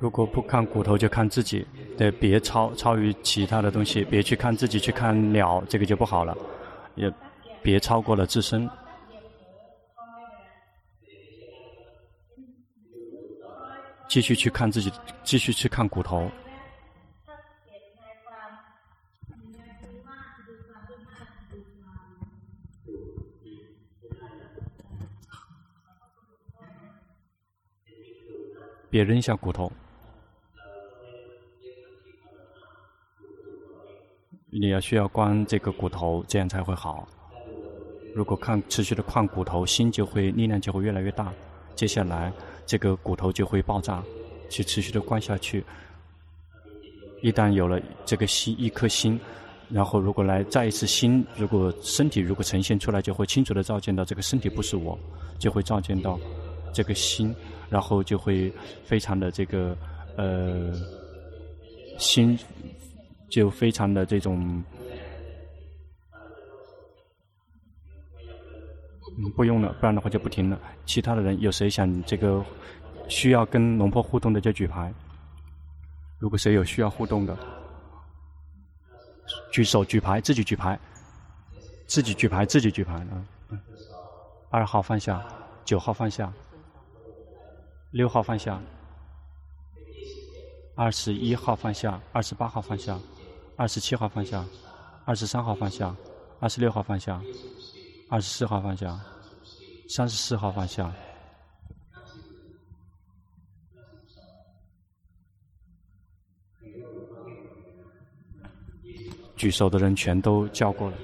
[0.00, 1.64] 如果不看骨头，就看自己。
[1.96, 6.36] 对，别超超于其他的东西，别去看自己，去看鸟，这个就不好了。
[6.96, 7.08] 也
[7.62, 8.68] 别超过了自身，
[14.12, 14.92] 继续去看自己，
[15.24, 16.30] 继续去看骨头。
[28.90, 29.72] 别扔下骨头。
[34.50, 37.08] 你要需要关这个骨头，这样才会好。
[38.14, 41.32] 如果看持续的看骨头，心就会力量就会越来越大。
[41.74, 42.30] 接下来
[42.66, 44.02] 这个骨头就会爆炸，
[44.48, 45.64] 去持续的观下去。
[47.20, 49.18] 一旦有了这个心，一颗心，
[49.68, 54.98] 然后如果来再一次心，如果身体如果呈现出来，就会清楚的照见到这个身体不是我，
[55.38, 56.18] 就会照见到
[56.72, 57.34] 这个心，
[57.70, 58.52] 然后就会
[58.84, 59.76] 非常的这个
[60.16, 60.72] 呃
[61.98, 62.38] 心。
[63.28, 64.62] 就非常的这种，
[69.30, 70.58] 不用了，不然的话就不停了。
[70.84, 72.44] 其他的人有谁想这个
[73.08, 74.92] 需要跟龙婆互动的就举牌。
[76.18, 77.36] 如果谁有需要互动的，
[79.50, 80.78] 举手举牌，自己举牌，
[81.86, 83.06] 自己举牌，自己举牌。
[83.50, 83.58] 嗯，
[84.50, 85.24] 二号放下，
[85.64, 86.32] 九号放下，
[87.90, 88.60] 六号放下，
[90.74, 92.98] 二十一号放下，二十八号放下。
[93.54, 94.44] 二十七号放下，
[95.04, 95.94] 二十三号放下，
[96.40, 97.20] 二十六号放下，
[98.08, 98.98] 二十四号放下，
[99.94, 100.90] 三十四号方向。
[109.36, 110.96] 举手的人全都叫过了。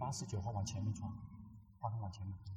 [0.00, 1.08] 八十九号往前面传，
[1.78, 2.47] 八号往前面。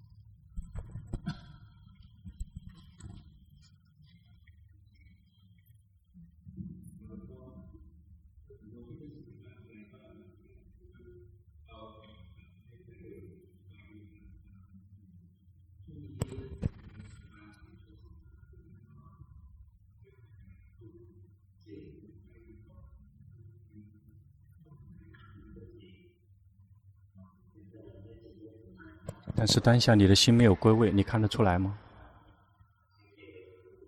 [29.41, 31.75] 但是当下你的心没有归位，你看得出来吗？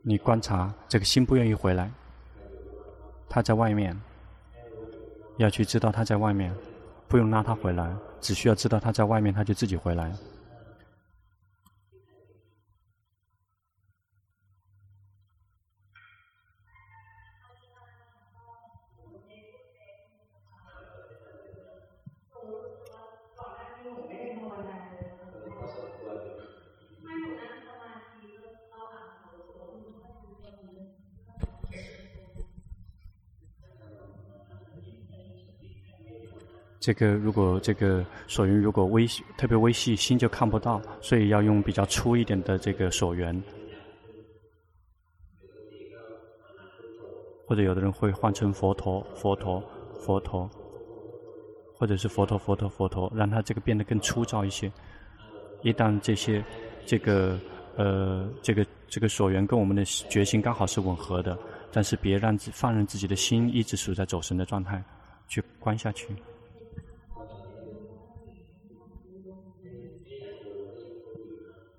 [0.01, 1.91] 你观察这个心不愿意回来，
[3.29, 3.95] 他在外面，
[5.37, 6.51] 要去知道他在外面，
[7.07, 10.11] 不用拉他回来，只需要知道他在外面，他就自己回来。
[36.83, 39.07] 这个如果这个锁缘如果微
[39.37, 43.41] 特别微细，心就看不到，所以要用比较粗一点的这个锁缘。
[47.47, 49.63] 或者有的人会换成佛陀、佛陀、
[50.01, 50.49] 佛陀，
[51.73, 54.69] 或者是佛陀、佛陀、佛陀，让它这个变得更粗糙一些。
[55.61, 56.43] 一旦这些
[56.85, 57.39] 这个
[57.77, 61.39] 呃这个这个锁缘跟我们的决心刚好是吻合的，
[61.71, 64.83] 但是别让自放任自己的心一直处在走神的状态，
[65.29, 66.09] 去观下去。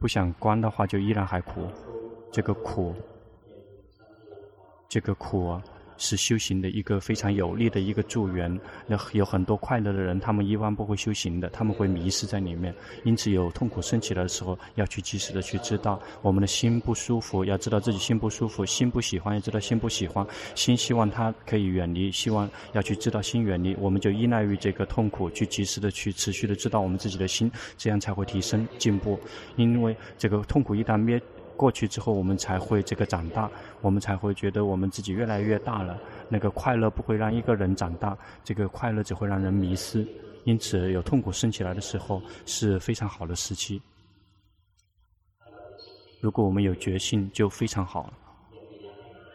[0.04, 1.66] 不想关的话，就依然还苦。
[2.30, 2.94] 这个苦，
[4.86, 5.64] 这个苦啊，
[5.96, 8.58] 是修行的一个非常有力的一个助缘。
[8.88, 12.74] 有有很多快乐的人，他们一般不会修行的，他们会迷失在里面。
[13.04, 29.18] 因此，有痛苦升起来的时候，要去及时的去知道我们的心不舒服，要知道自己心不舒服，心不喜欢要知道心不喜欢，心希望它可以远离，希望要去知道心远离，我们就依赖于这个痛苦，去及时的去持续的知道我们自己的心，这样才会提升进步。
[29.56, 31.20] 因为这个痛苦一旦灭。
[31.56, 33.50] 过去之后，我们才会这个长大，
[33.80, 35.98] 我们才会觉得我们自己越来越大了。
[36.28, 40.06] 那个快乐不会让一个人长大，这个快乐只会让人迷失。
[40.44, 43.80] 因此，有痛苦升起来的时候是非常好的时期。
[46.20, 48.12] 如果我们有决心，就非常好。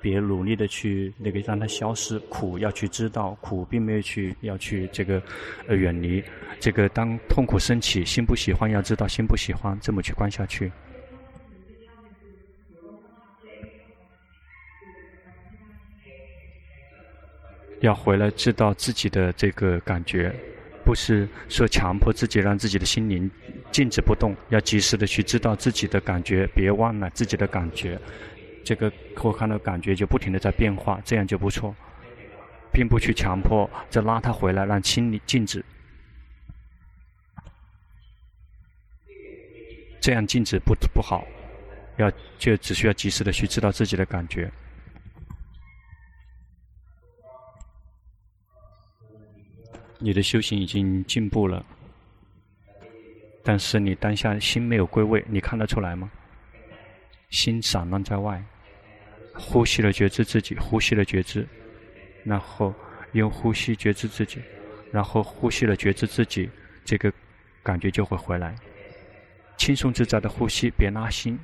[0.01, 5.21] 别努力的去那个让它消失，苦要去知道，苦并没有去要去这个
[5.67, 6.23] 呃远离。
[6.59, 10.71] 这个当痛苦升起，心不喜欢，要知道心不喜欢，这么去观下去。
[17.81, 20.33] 要回来知道自己的这个感觉，
[20.83, 23.29] 不是说强迫自己让自己的心灵
[23.71, 27.99] 静止不动，要及时的去知道自己的感觉，别忘了自己的感觉。
[28.63, 31.73] 这个我看到感觉就不停的在变化，这样就不错，
[32.71, 35.63] 并不去强迫，再拉他回来，让心里静止。
[40.01, 41.25] 这样静止不不好，
[41.97, 44.51] 要就只需要及时的去知道自己的感觉。
[50.01, 51.65] 你的修行已经进步了，
[53.43, 56.09] 但是你当下心没有归位，你看得出来吗？
[57.29, 58.41] 心散乱在外，
[59.33, 61.45] 呼吸了觉知自己，呼吸了觉知，
[62.23, 62.73] 然后
[63.11, 64.39] 用呼吸觉知自己，
[64.89, 66.49] 然后呼吸了觉知自己，
[66.85, 67.11] 这个
[67.61, 68.55] 感觉就会回来，
[69.57, 71.37] 轻松自在的呼吸，别拉心，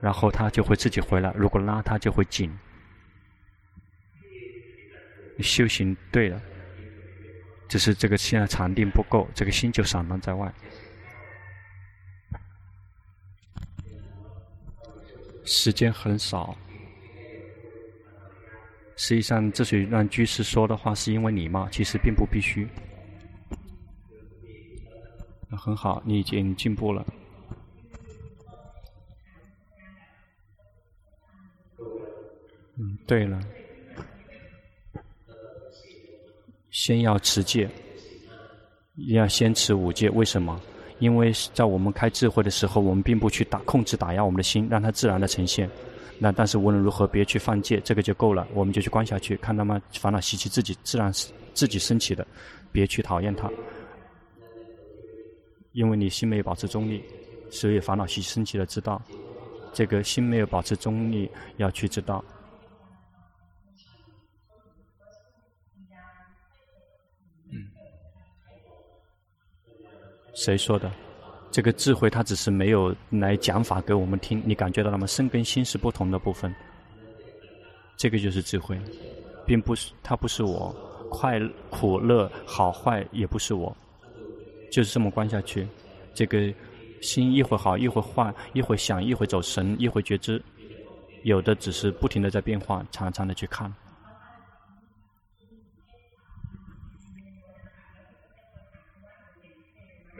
[0.00, 1.32] 然后它就会自己回来。
[1.36, 2.56] 如果拉它就会紧，
[5.36, 6.40] 你修行对了。
[7.70, 10.52] 只是这个现在禅定不够，这个心就散乱在外。
[15.44, 16.56] 时间很少，
[18.96, 22.68] 实际上之所以让居士说的话，是因为礼貌，其实并不必须。
[25.56, 27.06] 很好，你已经进步了。
[32.76, 33.40] 嗯，对了。
[36.70, 37.68] 先要持戒，
[39.08, 40.08] 要先持五戒。
[40.10, 40.60] 为什么？
[40.98, 45.68] 因为在我们开智慧的时候，我们并不去打控制、打压我们的心，让它自然的呈现。
[46.18, 48.46] 那但是无论如何，别去犯戒，这个就够了。
[48.52, 51.10] 我们就去观下去，看他们烦恼习气自己自然
[51.54, 52.26] 自己升起的，
[52.70, 53.50] 别去讨厌它。
[55.72, 57.02] 因为你心没有保持中立，
[57.48, 59.00] 所以烦恼习气升起了，知道
[59.72, 62.22] 这个心没有保持中立，要去知道。
[70.42, 70.90] 谁说的？
[71.50, 74.42] 这个智慧，它只是没有来讲法给我们听。
[74.42, 75.06] 你感觉到了吗？
[75.06, 76.54] 身跟心是不同的部分。
[77.94, 78.80] 这个就是智慧，
[79.44, 80.74] 并不是，它不是我。
[81.10, 81.38] 快
[81.68, 83.76] 苦乐好坏也不是我，
[84.72, 85.68] 就是这么观下去。
[86.14, 86.50] 这个
[87.02, 90.42] 心一会好，一会坏，一会想，一会走神，一会觉知，
[91.22, 93.70] 有的只是不停的在变化，常常的去看。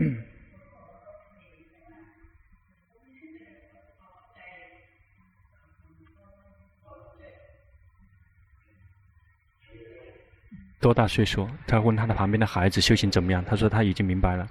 [10.80, 11.46] 多大岁数？
[11.66, 13.44] 他问他的旁边的孩子修行怎么样？
[13.44, 14.48] 他说他已经明白了，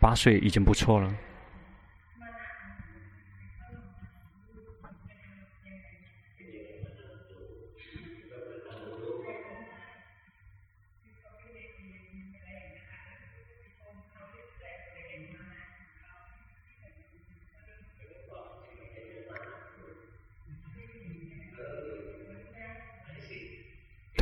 [0.00, 1.14] 八岁已经不错了。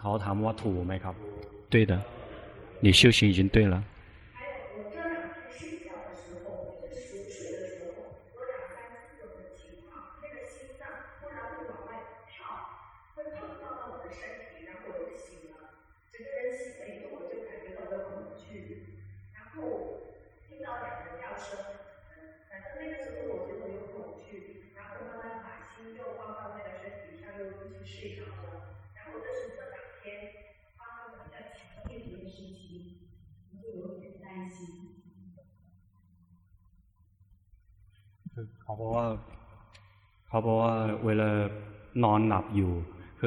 [0.00, 1.14] เขาถามว่าถูกไหมครับ？
[1.72, 1.92] 对的，
[2.80, 3.82] 你修行已经对了。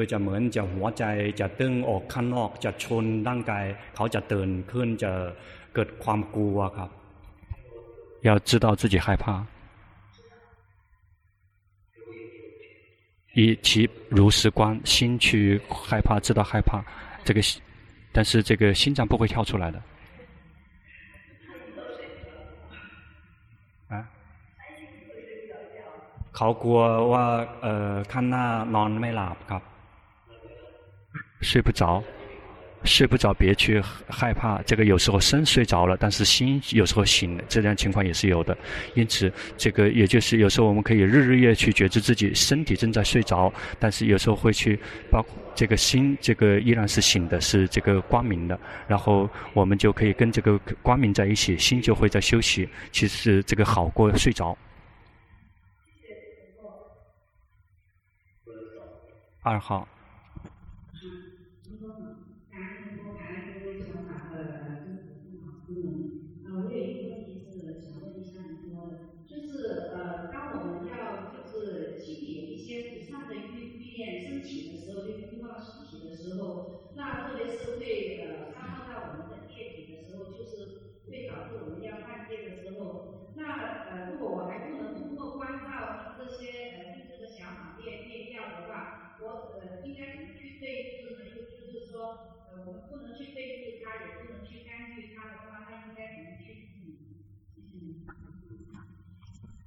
[0.00, 1.04] อจะเหมือนจะหัวใจ
[1.40, 3.64] จะตึงออกข้างนอกจะชนร่างกาย
[3.94, 5.12] เขาจะตื่นขึ้นจะ
[5.74, 6.90] เกิดความกลัวครับ
[8.28, 9.24] 要知道自己害怕
[13.38, 16.82] 以其如实观心去害怕知道害怕
[17.26, 17.40] 这个
[18.12, 19.78] 但是这个心脏不会跳出来的
[23.88, 23.94] 啊
[26.36, 26.80] เขากลัว
[27.12, 27.24] ว่า
[27.62, 29.62] เอ่อข้างหน้านอนไม่หลับครับ
[31.41, 32.03] 睡不着，
[32.83, 34.61] 睡不着，别去害怕。
[34.63, 38.57] 这个有时候身睡着了，但是心有时候醒了，这样情况也是有的。
[38.95, 44.79] 因此，这个也就是有时候我们可以日日夜去觉知自己身体正在睡着，但是有时候会去
[45.11, 48.59] 包括这个心，这个依然是醒的，是这个光明的。
[48.87, 52.67] 然后我们就可以跟这个光明在一起，心就会在休息。
[52.91, 54.57] 其实这个好过睡着。
[59.43, 59.87] 二号。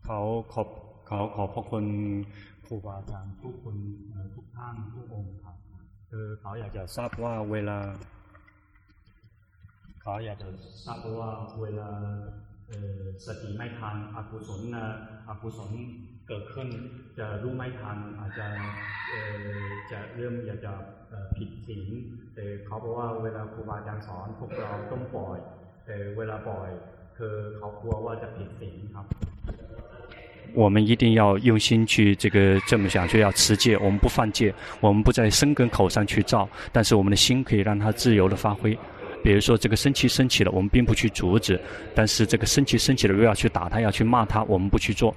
[0.07, 0.21] เขา
[0.53, 0.69] ขอบ
[1.07, 1.87] เขาขอพระคุณ
[2.67, 3.77] ครูบาอาจารย์ทุกคน
[4.35, 5.57] ทุกท่านทุกองค์ครับ
[6.11, 7.79] คือเขาอยากจะทราบว่าเวลา
[10.03, 10.49] เขาอยากจะ
[10.87, 11.31] ทราบว่า
[11.61, 11.91] เวลา
[13.27, 14.87] สติไม่ทันอกุศลนะ
[15.29, 15.71] อกุศล
[16.29, 16.69] เกิดขึ้น
[17.19, 18.47] จะรู้ไม่ทันอาจจะ
[19.93, 20.73] จะเริ่มอยากจะ
[21.37, 21.87] ผิดศีล
[22.35, 25.39] แต่เขาบอกว่าเวลาครูบาอาจารย์สอนพวกเราต้องปล่อย
[25.87, 26.71] แต่เวลาปล่อย
[27.19, 29.07] คือเขากลัวว่าจะผิดศีลครับ
[30.55, 33.77] 我们一定要用心去这个这么想，就要持戒。
[33.79, 38.77] 我们不犯戒，我们不在身跟口上去造，但是我们的心可以让它自由的发挥。
[39.23, 41.61] 比如说这个生气生起了，我们并不去阻止，
[41.95, 45.15] 但是这个生气生起了，又要去打他，要去骂他，我们不去做。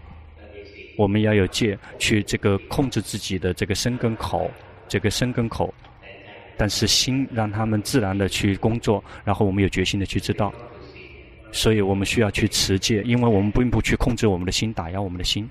[0.97, 4.49] 我们要有戒，去这个控制自己的这个身跟口，
[4.88, 5.71] 这个身跟口，
[6.57, 10.51] 但是心让他们自然的去工作，然后我们有决心的去知道。
[11.51, 15.49] 所以我们需要去持戒，因为我们并不去控制我们的心，打压我们的心。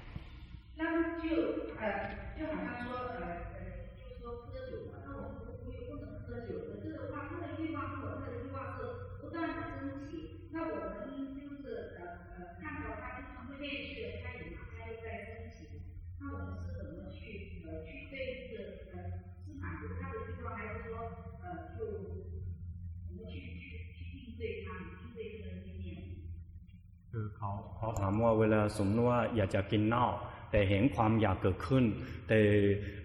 [27.46, 30.06] เขาถามว่าเวลาสมมติว่าอยากจะกินเหล้า
[30.52, 31.84] แต่เห็นความอยากเกิดขึ้น
[32.28, 32.38] แต่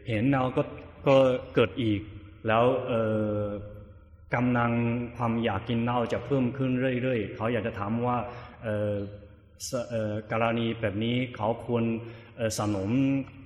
[0.09, 0.63] เห็นเหล้าก็
[1.07, 1.17] ก็
[1.55, 2.01] เกิดอีก
[2.47, 2.93] แล้วเอ
[3.39, 3.41] อ
[4.35, 4.73] กำลัง
[5.17, 6.71] ความอยากกินเหล้าจะเพิ่มขึ้น
[7.03, 8.19] เรื่อยๆเขาอยากจะถามว่า
[8.65, 8.95] เออ
[9.91, 11.85] เออกรณีแบบนี้เขาควร
[12.59, 12.91] สนม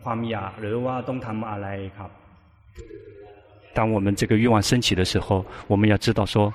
[0.04, 2.10] ความอยากหรือว่าต้องทำอะไรครับ
[3.76, 6.52] 当我们这个欲望升起的时候，我们要知道说。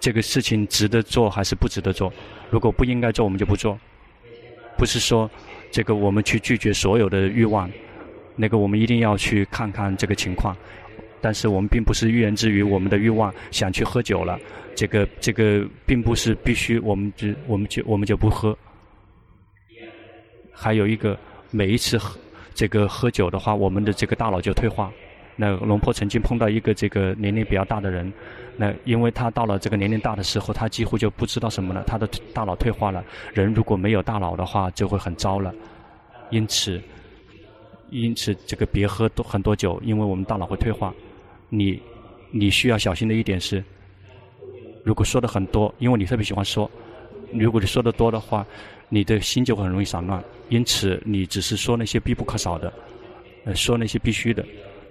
[0.00, 2.10] 这个事情值得做还是不值得做？
[2.55, 3.77] 如果不应该做，我们就不做。
[4.77, 5.29] 不是说
[5.71, 7.69] 这个我们去拒绝所有的欲望，
[8.37, 10.55] 那个我们一定要去看看这个情况。
[11.19, 14.39] 但是我们并不是欲言之于我们的欲望想去喝酒了，
[14.73, 18.57] 这个这个并不是必须我们就我们就我们就不喝。
[20.53, 21.19] 还有一个，
[21.51, 22.17] 每一次喝
[22.53, 24.89] 这个喝酒的话，我们的这个大脑就退化。
[25.35, 28.13] 那龙坡曾经碰到一个这个年龄比较大的人。
[28.57, 33.03] 那因为他到了这个年龄大的时候，他几乎就不知道什么了，他的大脑退化了。
[33.33, 35.53] 人如果没有大脑的话，就会很糟了。
[36.29, 36.81] 因此，
[37.89, 40.93] 因此这个别喝多很多酒，因为我们大脑会退化。
[41.49, 41.81] 你
[42.31, 43.63] 你需要小心的一点是，
[44.83, 46.69] 如果说的很多，因为你特别喜欢说，
[47.33, 48.45] 如果你说的多的话，
[48.89, 50.23] 你的心就很容易散乱。
[50.49, 52.73] 因此，你只是说那些必不可少的，
[53.45, 54.45] 呃，说那些必须的。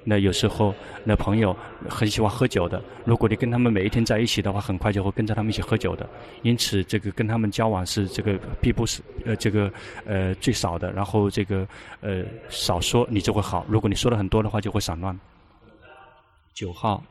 [0.05, 1.57] 那有时候，那朋友
[1.89, 2.83] 很喜欢喝酒的。
[3.07, 6.09] 如果你跟他们每一天在一起的话，很快就会跟着他们一起喝酒的。
[6.43, 9.73] 因此，这个跟他们交往是这个必不是呃这个
[10.05, 10.93] 呃最少的。
[10.93, 11.67] 然后这个
[12.03, 13.65] 呃少说你就会好。
[13.69, 15.19] 如果你说的很多的话，就会散乱。
[16.53, 17.03] 九号。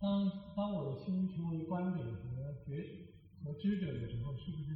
[0.00, 2.86] 当当我的心成为观点和觉
[3.42, 4.66] 和知者的时候，是不是？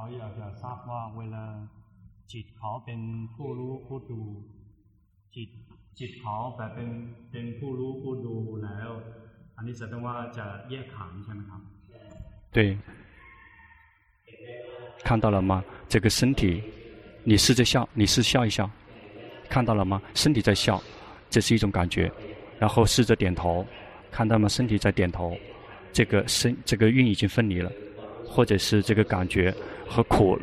[0.00, 1.44] าอยากจะทราบว่าเวลา
[2.32, 3.00] จิตเขาเป็น
[3.34, 4.22] ผู้รู้ผู้ดู
[5.36, 5.48] จิต
[5.98, 6.90] จิตเขาแบบเป็น
[7.30, 8.90] เป็นผู้รู้ผู้ดูแล้ว
[9.56, 11.62] อันนี้แสดงว่าจะแยกขันใช่ไหมครับ
[12.54, 12.58] 对
[15.06, 15.52] 看到了吗
[15.92, 16.42] 这个身体
[17.24, 18.58] 你试着笑你试笑一笑
[19.52, 20.82] 看到了吗身体在笑
[21.30, 22.10] 这是一种感觉
[22.58, 23.66] 然后试着点头
[24.10, 25.36] 看到吗身体在点头
[25.92, 27.70] 这个身这个蕴已经分离了
[28.31, 29.53] 或者是这个感觉
[29.85, 30.39] 和苦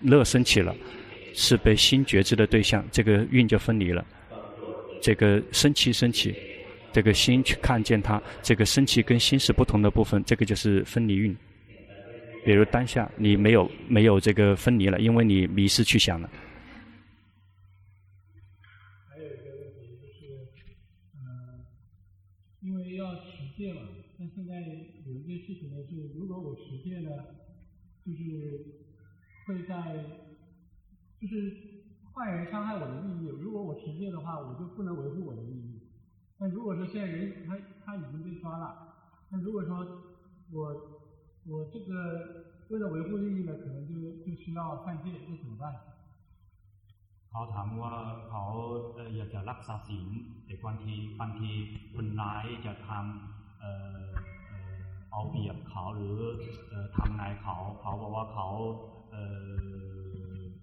[0.00, 0.74] 乐升起了，
[1.34, 4.04] 是被心觉知的对象，这个运就分离了。
[5.00, 6.34] 这个生气升起，
[6.92, 11.36] 这个心去看见它，这个升起跟心是不同的部分，这个就是分离运。
[12.44, 16.30] 比如当下你没有没有这个分离了，因为你迷失去想了。
[19.08, 20.48] 还有一个问题就是，
[21.14, 21.62] 嗯，
[22.62, 23.22] 因为要持
[23.56, 23.82] 戒嘛，
[24.16, 24.60] 那现在
[25.06, 27.10] 有一件事情呢，是如果我持戒呢，
[28.07, 28.19] 就是。
[29.45, 29.75] 会在，
[31.19, 31.35] 就是
[32.13, 35.81] 坏人伤害我的利益，如果我持戒的话，我就不能维护我的利益。
[36.39, 38.95] 但如果说现在人他他已经被抓了，
[39.29, 39.85] 那如果说
[40.49, 40.59] 我
[41.45, 41.91] 我这个
[42.69, 43.93] 为了维护利益呢，可能就
[44.23, 45.75] 就需要犯戒，这怎么办？
[47.29, 47.93] เขาถามว่า
[48.29, 48.43] เขา
[49.15, 50.07] อยากจะรักษาศีล
[50.45, 51.51] แต่บางทีบางที
[51.93, 54.26] คนร้ายจะทำ
[55.17, 56.17] เอ่อเอาเปรียบเขาหรือ
[56.95, 58.45] ทำนายเขาเขาบอกว่าเขา
[59.13, 59.17] 呃，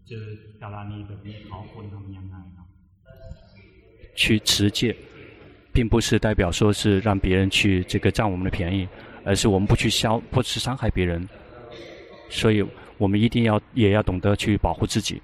[0.09, 0.13] 这
[0.61, 1.11] 嘎拉尼的
[1.49, 2.35] 逃婚他们应该
[4.17, 4.97] 去持戒，
[5.73, 8.89] 并不是代表说是让别人去这个占我们的便宜，
[9.25, 11.27] 而是我们不去消，不去伤害别人，
[12.29, 12.67] 所以
[12.99, 15.23] 我们一定要也要懂得去保护自己。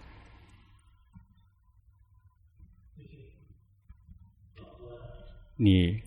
[5.57, 6.01] 你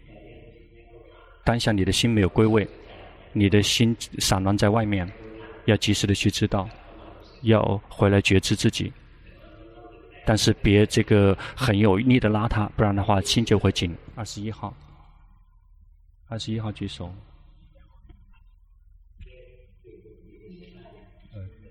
[1.44, 2.66] 当下你的心没有归位，
[3.35, 5.07] 你的心散乱在外面，
[5.67, 6.67] 要及时的去知道。
[7.43, 7.61] 要
[7.91, 8.91] 回来觉知自己，
[10.25, 13.95] 但是别这个很有力的拉他，不然的话心就会紧。
[14.15, 14.75] 二十一号，
[16.27, 17.13] 二十一号举手。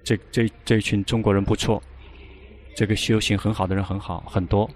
[0.03, 1.81] 这这这群中国人不错，
[2.75, 4.69] 这个修行很好的人很好，很多。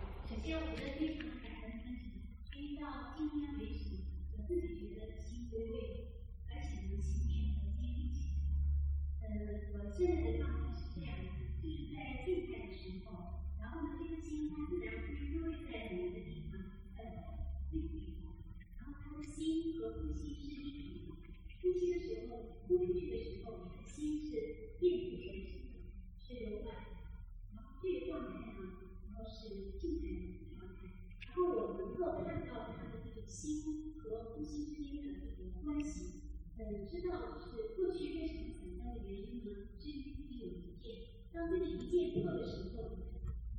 [36.70, 39.52] 我知道，就是过去为什么存在的原因呢？
[39.80, 41.00] 是因为有一件，
[41.32, 42.98] 当这个一件破的时候，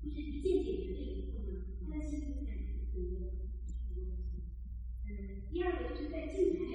[0.03, 2.55] 就是一件解决了以后呢，他的幸福感。
[5.07, 6.68] 嗯，第二个就是在静态。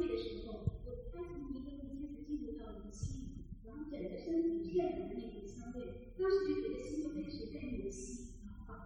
[0.00, 2.96] 岁的时候，我发一个东西进入到你的，
[3.66, 7.92] 然后整个身体骗你的那股香味，当时就觉得心就开始被你的，
[8.40, 8.80] 然后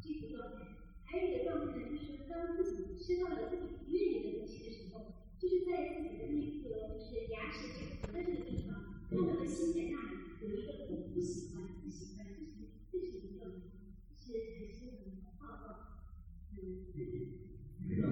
[0.00, 0.64] 这个状态。
[1.04, 12.24] 还有一个状态，就是当自己吃到了自己愿意的东西的时候，就是在自己的那个就是牙齿卡的这个地方，那我的心在那里有一个我不喜欢、不喜欢，
[12.90, 13.60] 这是一个
[14.16, 15.44] 是还是一个泡，
[16.56, 16.88] 嗯。
[17.86, 18.08] 没 有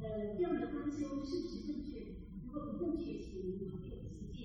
[0.00, 1.88] 呃，这样的观修是不是正确？
[2.44, 4.38] 如果不正确，行有没有实践？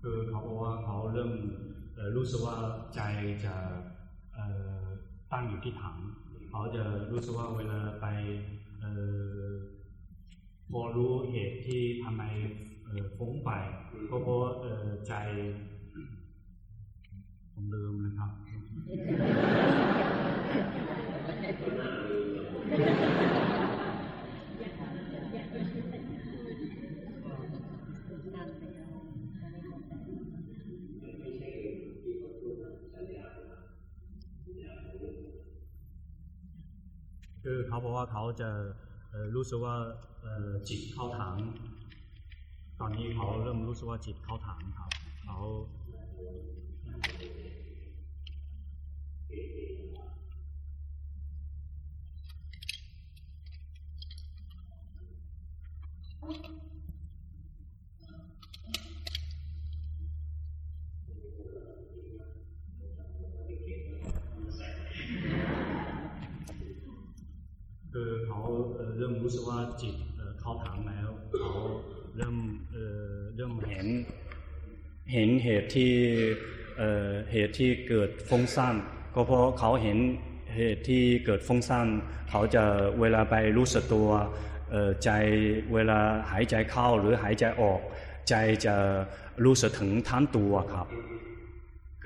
[0.00, 1.32] คือเขาบอกว่าเขาเริ่ม
[2.16, 2.56] รู้สึกว่า
[2.94, 3.00] ใจ
[3.44, 3.54] จะ
[5.32, 6.00] ตั้งอยู่ที่ฐาน
[6.48, 8.06] เขาจะรู้สึกว่าเวลาไป
[10.70, 12.22] พอรู้เหตุที่ทำไม
[13.16, 13.50] ฟุ้งไป
[14.08, 14.40] ก็เพราะ
[15.08, 15.14] ใจ
[17.52, 18.30] ผมลืมนะครับ
[37.48, 38.50] คือเขาบอกว่าเขาจะ
[39.34, 39.76] รู้สึกว่า
[40.68, 41.34] จิตเข้าทัง
[42.80, 44.90] ตอนนี้เขาเริ่มรู้สึกว่าจิตเข้าทังครับ
[45.24, 45.38] เขา
[56.22, 56.75] อ
[68.98, 69.94] เริ่มรู้สึกว่าจิต
[70.40, 71.50] เข้าถังแล้วเขา
[72.16, 72.36] เริ่ม
[73.36, 73.86] เริ่มเห็น
[75.12, 75.92] เห็นเหตุที่
[77.32, 78.76] เหตุที่เกิดฟุ้งซ่าน
[79.14, 79.98] ก็เพราะเขาเห็น
[80.56, 81.88] เหตุที่เกิดฟุ้งซ่าน
[82.30, 82.64] เขาจะ
[83.00, 84.08] เวลาไปรู้สึกตัว
[85.04, 85.10] ใจ
[85.74, 87.80] เวลาหายใจเข้าหรือหายใจออก
[88.28, 88.34] ใจ
[88.66, 88.76] จะ
[89.44, 90.86] รู้สึกถึงทั้งตัวครับ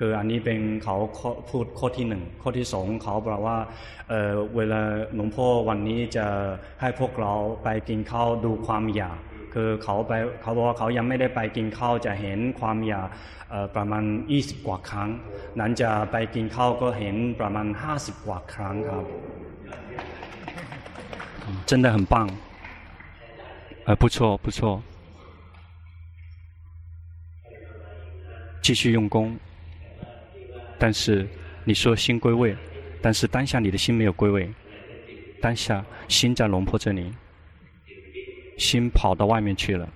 [0.04, 3.58] ืออันนี้เป็นเขาข้อพูดข้อที่หนึ่งข้อที่สองเขาบอกว่า
[4.08, 4.80] เอ่อเวลา
[5.14, 6.26] หลวงพ่อวันนี้จะ
[6.80, 7.32] ให้พวกเรา
[7.64, 9.18] ไปกินข้าวดูความอยาก
[9.54, 10.12] คือเขาไป
[10.42, 13.08] เขาบอกว่าเขายังไม่ได้ไปกินข้าวจะเห็นความอยาก
[13.50, 14.04] เอ่อประมาณ
[14.34, 15.10] 20 กว่าครั้ง
[15.60, 19.04] นั้นจะไปกินข้าวก็เห็นประมาณ 50 กว่าครั้งครับ
[21.68, 22.14] 真的很棒，
[23.86, 24.82] 呃，不错不错，
[28.64, 29.16] 继续用功。
[30.81, 31.27] 但是
[31.63, 32.57] 你说心归位，
[33.03, 34.51] 但是当下你的心没有归位，
[35.39, 37.13] 当下心在龙婆这里，
[38.57, 39.87] 心跑到外面去了，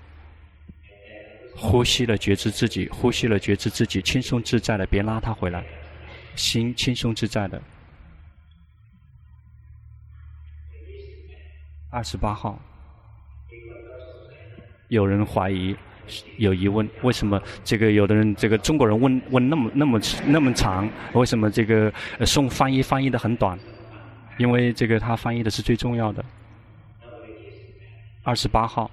[1.56, 5.66] 呼吸了觉知自己，呼吸了觉知自己，轻松自在的，别拉他回来，
[6.36, 7.60] 心轻松自在的。
[11.90, 12.62] 二十八号，
[14.90, 15.76] 有人怀疑，
[16.38, 21.92] 有疑问，为什么这个有的人这个中国人问问那么那么那么长，为什么这个
[22.26, 23.58] 送翻译翻译的很短？
[24.38, 26.24] 因为这个他翻译的是最重要的。
[28.24, 28.90] 二十八号。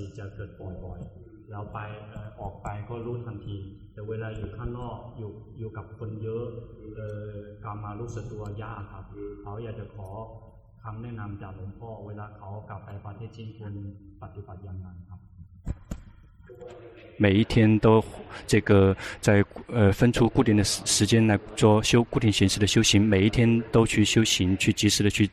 [0.00, 0.50] ิจะเกิด
[0.84, 1.78] บ่อยๆแล้วไป
[2.10, 3.56] เอ่อออกไปก็รู้ทันที
[3.92, 6.44] แต่เวลาอยู่ข้างนอกอยู่อยู่กับคนเยอะ
[6.96, 9.04] เอ่อการมารู้สึกตัวยากครับ
[9.42, 10.08] เขาอยากจะขอ
[10.82, 13.72] คำแนะนำจากหลวงพ่อ เวลาเขากลับไปประเทศจีนควร
[14.22, 15.20] ปฏิบัติอย่างไรครับ
[17.24, 17.54] 每一天
[17.84, 18.04] 都
[18.46, 18.94] 这个
[19.26, 19.28] 在
[19.68, 25.28] 呃分出固定的时时间来做修固定形式的修行，每一天都去修行，去及时的去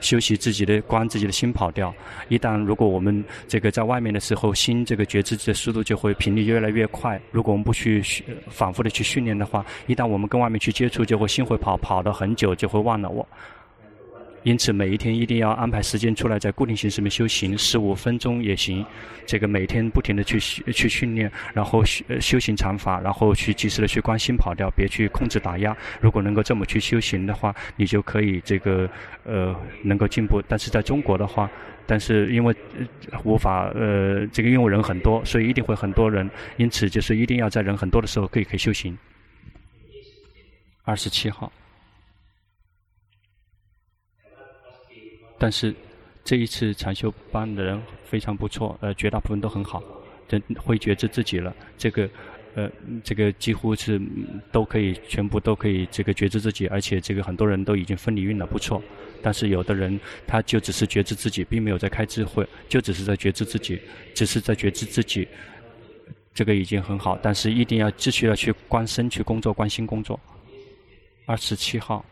[0.00, 1.94] 休息自己的关自己的心跑掉。
[2.28, 7.20] 一旦如果我们这个在外面的时候，心这个觉知的速度就会频率越来越快。
[7.30, 8.02] 如果我们不去
[8.48, 13.26] 反复的去训练的话，一旦我们跟外面去接触，就会心会跑，跑了很久就会忘了我。
[14.44, 18.84] 因此，每一天一定要安排时间出来，在固定形式里面修行，十五分钟也行。
[19.24, 20.38] 这个每天不停的去
[20.70, 25.74] 去训练，然后修修行禅法，然后去及时的去观心跑掉，别去控制打压。
[25.98, 28.86] 如果能够这么去修行的话，你就可以这个
[29.24, 30.42] 呃能够进步。
[30.46, 31.50] 但是在中国的话，
[31.86, 32.54] 但是因为
[33.24, 36.30] 无法呃这个因为人很多，所以一定会很多人。
[36.58, 38.94] 因此，就是一定要在人很多的时候可以可以修行。
[40.84, 41.50] 二十七号。
[45.44, 45.74] 但是
[46.24, 49.82] 这一次禅修班的人非常不错，呃，绝大部分都很好。
[50.26, 51.54] 真会觉知自己了。
[51.76, 52.08] 这个，
[52.54, 52.66] 呃，
[53.02, 54.00] 这个几乎是
[54.50, 58.82] 都可以全部都可以这个觉知自己，而且这个很多人都已经分离运了，不错。
[59.20, 63.78] 但是有的人他就只是觉知自己，并没有在开智慧，就只是在觉知自己，
[64.14, 65.28] 只是在觉知自己，
[66.32, 67.18] 这个已经很好。
[67.20, 70.18] 但是一定要继续要去观身去工作，观心工作。
[71.26, 72.02] 二十七号。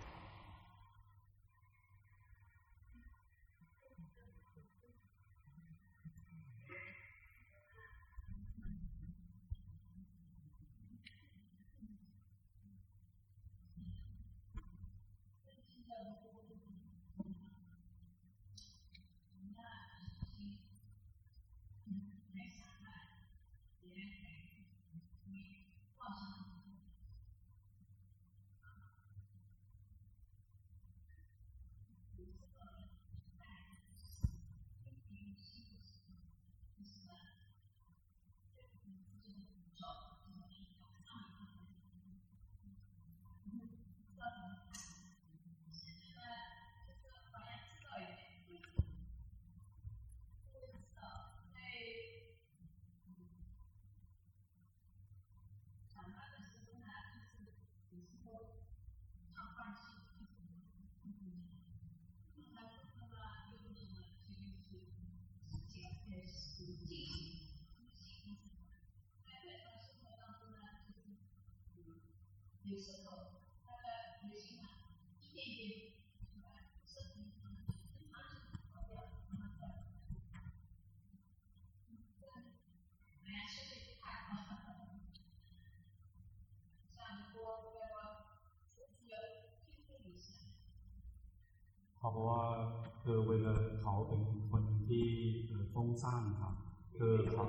[96.01, 96.53] ฟุ้งซ่านครับ
[96.97, 97.43] คือเขา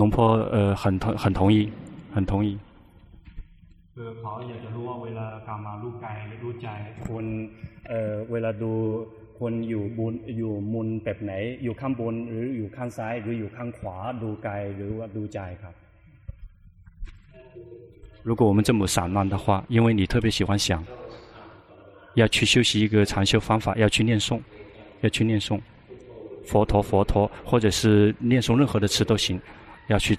[0.00, 0.16] 龙婆
[0.54, 1.56] 呃很同很同意
[2.14, 2.48] 很同意
[3.94, 6.68] คือเขาอยากจะรู้ว่าเวลากามารู้กายรู้ใจ
[7.06, 7.24] ควร
[7.88, 8.72] เอ่อเวลาดู
[9.38, 11.32] ควรอยู่บนอยู่มุนแบบไหน
[11.62, 15.74] อยู่ข้างบนหรืออยู่ข้างซ้าย หรืออยู่ข้างขวาดูกายหรือว่าดูใจครับ
[18.28, 20.68] 如果我们这么散乱的话，因为你特别喜欢想。
[22.14, 24.40] 要去修习一个禅修方法，要去念诵，
[25.00, 25.60] 要去念诵，
[26.49, 29.39] 佛陀佛陀，或者是念诵任何的词都行，
[29.87, 30.17] 要去，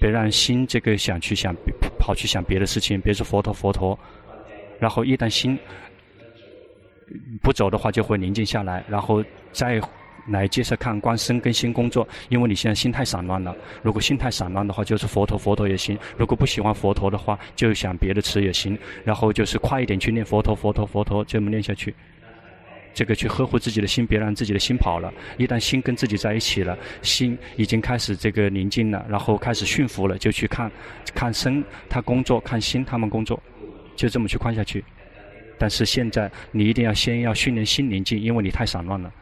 [0.00, 1.54] 别让心这个想去想，
[1.98, 3.98] 跑去想别的事情，别说佛陀佛陀，
[4.78, 5.58] 然后一旦心
[7.42, 9.80] 不走的话，就会宁静下来，然后再。
[10.28, 13.56] 来接着看观身跟心工作，因为你现在心太散乱了。
[13.82, 18.78] 如果心太散乱的话，就是佛陀佛陀也行；如果不喜欢佛陀的话，就想别的词也行。
[19.02, 21.92] 然后就是快一点去念佛陀佛陀佛陀，这么念下去。
[22.92, 25.12] 这个去呵护自己的心，别让自己的心跑了。
[25.38, 30.70] 一旦心跟自己在一起了，心已经开始这个宁静了，然后开始驯服了，就去看，
[31.14, 33.40] 看身他工作，看心他们工作，
[33.96, 34.84] 就这么去看下去。
[35.58, 39.12] 但是现在你一定要先要训练心宁静，因为你太散乱了。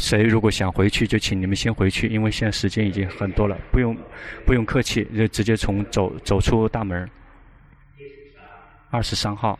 [0.00, 3.96] 谁如果想回去，就请你们先回去，因为现在时间已经很多了，不用，
[4.46, 7.08] 不用客气，就直接从走走出大门。
[8.90, 9.56] 二十三号，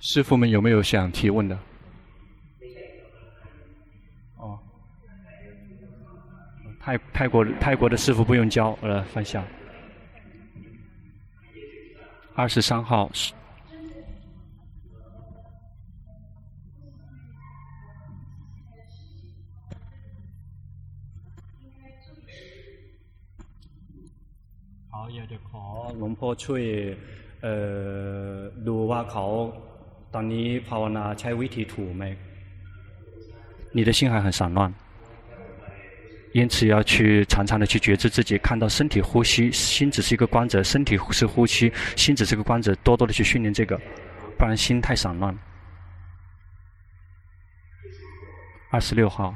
[0.00, 1.58] 师傅们有没有想提问的？
[4.36, 4.58] 哦，
[6.80, 9.42] 泰泰国泰国的师傅不用教，呃，放下。
[12.34, 13.08] 二十三号
[25.97, 26.63] หลวงพ่อช่วย
[28.67, 29.25] ดูว่าเขา
[30.13, 32.03] ตอนนี้ภาวนาใช้วิธีถูกไหม
[33.77, 34.73] 你的心还很散乱，
[36.33, 43.79] 因此要去常常的去觉知自己，看到身体呼吸，心只是一个观者，身体是呼吸，心只是个观者，多多的去训练这个，
[44.37, 45.37] 不然心太散乱。
[48.71, 49.35] 二十六号。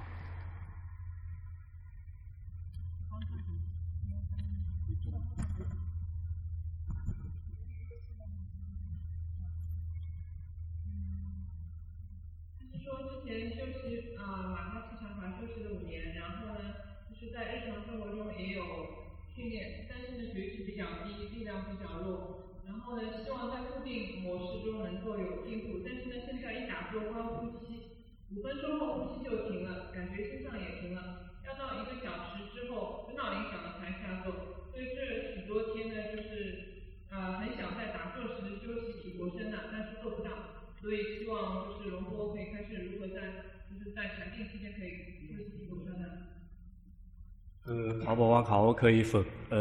[47.66, 49.54] คือเขาบอกว่าเขาเคยฝึกเ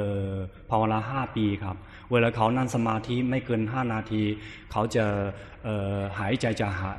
[0.69, 1.77] ภาวนาห้าปีครับ
[2.11, 4.23] เวลาเขานั่งสมาธิไม่เกินห้านาที
[4.71, 5.05] เขาจะ
[6.19, 6.91] หายใจจะหา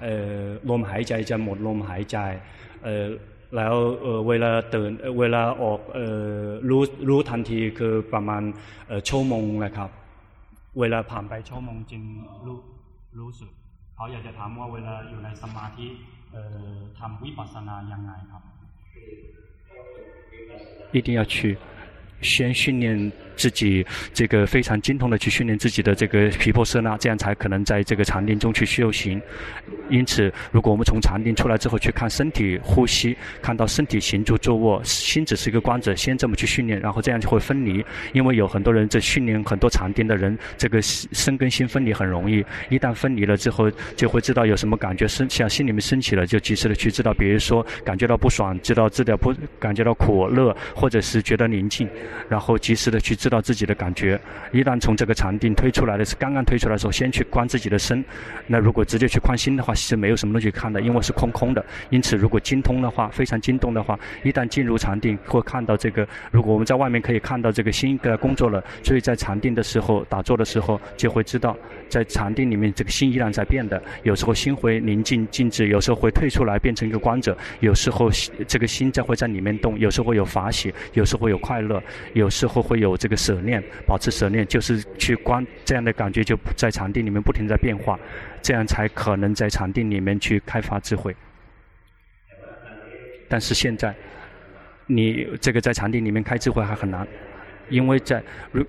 [0.70, 2.18] ลมหายใจจะหมดลมหายใจ
[3.56, 3.74] แล้ว
[4.28, 5.80] เวลาตื่นเวลาออก
[6.70, 8.42] รู้รู้ทันทีคือประมาณ
[9.08, 9.90] ชั่วโมงนะครับ
[10.80, 12.02] เวลาผ่านไปชั่วโมงจึง
[12.46, 12.58] รู้
[13.20, 13.50] รู้สึก
[13.94, 15.86] เขาอยากจะถามว่าเวลาอยู่ในสมาธิ
[16.99, 18.43] ทำวิปัสสนายังไงครับ
[20.95, 21.57] 一定要去
[22.21, 29.22] 先训练 自己，这个非常精通的去训练自己的这个毗婆舍那，这样才可能在这个禅定中去修行。
[29.88, 37.82] 因此，如果我们从禅定出来之后去看身体呼吸，看到身体行住坐卧，心只是一个观者，先这么去训练，然后这样就会分离。
[38.12, 42.44] 因为有很多人在训练很多禅定的人，这个身跟心分离很容易。
[42.68, 51.88] 一旦分离了之后，就会知道有什么感觉升，像心里面升起了，就及时的去知道，比如说感觉到不爽，知道知道不感觉到苦乐，或者是觉得宁静，
[52.28, 54.18] 然后及时的去知知道自己的感觉。
[54.52, 58.02] 一旦从这个禅定推出来的是刚刚推出来的时候，先去观自己的身。
[58.46, 61.62] 那如果直接去观心的话，是没有什么东西看的，因为是空空的。
[61.90, 66.08] 因此，如果精通的话，非常精通的话，一旦进入禅定，会看到这个。
[66.30, 71.54] 如果我们在外面可以看到这个心在工作了，所以在禅定的时候打坐的时候，就会知道
[71.88, 73.82] 在禅定里面这个心依然在变的。
[74.02, 77.36] 有时候心会宁静静止，有时候会退出来变成一个观者。
[77.60, 78.10] 有时候
[78.46, 81.82] 这个心在会在里面动，有时候会有法喜，有时候会有快乐，
[82.14, 87.98] 有时候会有这个舍念，保持舍念就是去观这样的感觉，就在禅定里面不停在变化。
[88.40, 91.14] 这样才可能在禅定里面去开发智慧。
[93.28, 93.94] 但是现在，
[94.86, 97.06] 你这个在禅定里面开智慧还很难，
[97.68, 98.64] 因为在如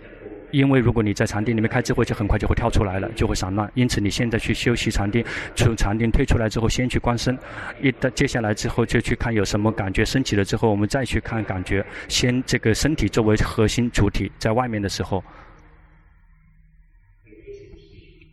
[0.51, 3.69] 因为如果你在禅定里面开智慧，就很快就会跳出来了，就会散乱。
[3.75, 5.23] 因此你现在去休息禅定，
[5.55, 7.37] 从禅定退出来之后，先去观身，
[7.81, 11.85] 一旦接下来之后就去看有什么感觉升起了之后，我们再去看感觉。
[12.07, 15.23] 先这个身体作为核心主体，在外面的时候，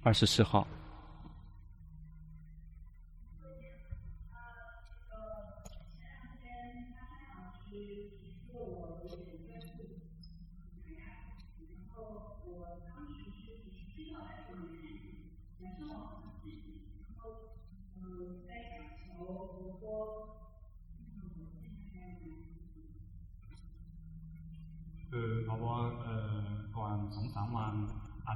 [0.03, 0.67] 二十四号。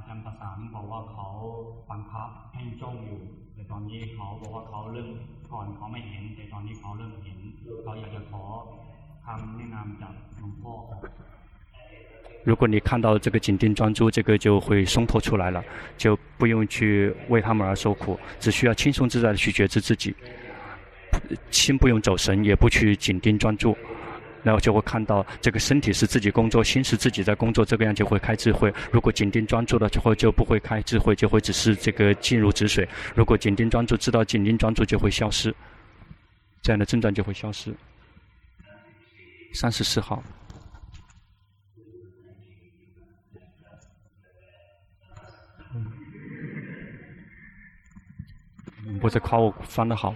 [0.06, 1.26] จารย์ประสานบอกว่าเขา
[1.90, 3.20] บังคับให้จ้องอยู่
[3.54, 5.08] แต่ตอนนี้เขาบอกว่าเขาเริ่ม
[5.52, 7.38] ก่อนเขาไม่เห็น แต่ตอนนี้เขาเริ่มเห็น
[7.82, 8.42] เขาอยากจะขอ
[9.24, 11.00] คำแนะนำจากหลวงพ่อครับ
[12.48, 15.60] 如果你看到这个紧盯专注，这个就会松脱出来了，
[15.98, 20.14] 就不用去为他们而受苦，只需要轻松自在的去觉知自己，
[21.50, 23.76] 心不用走神，也不去紧盯专注。
[24.43, 28.73] 然后就会看到这个身体是自己工作，心是自己在工作，这个样就会开智慧。
[28.91, 32.87] 如果紧盯专注了之后就不会开智慧，就会只是这个进入止水。
[33.15, 35.53] 如果紧盯专注，知道紧盯专注就会消失，
[36.61, 37.73] 这样的症状就会消失。
[39.53, 40.23] 三十四号，
[48.85, 50.15] 嗯，不是夸我翻的好。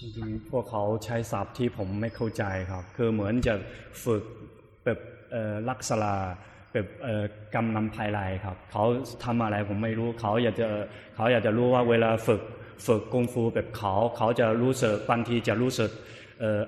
[0.00, 3.54] จริงๆพวกเขาใช้ศัพท์ที่ผมไม่เข้าใจครับ คือเหมือนจะ
[4.04, 4.22] ฝึก
[4.84, 4.98] แบบ
[5.70, 6.12] ลักษณะ
[6.72, 6.86] แบบ
[7.54, 8.84] กำนำภายในครับ เขา
[9.24, 10.68] ทำอะไรผมไม่รู้เขาอยากจะ
[11.16, 12.42] เขาอยากจะรู้ว่าเวลาฝึก
[12.86, 15.90] ฝึกกงฟูแบบเขา เขาจะรู้สึกบางทีจะรู้สึก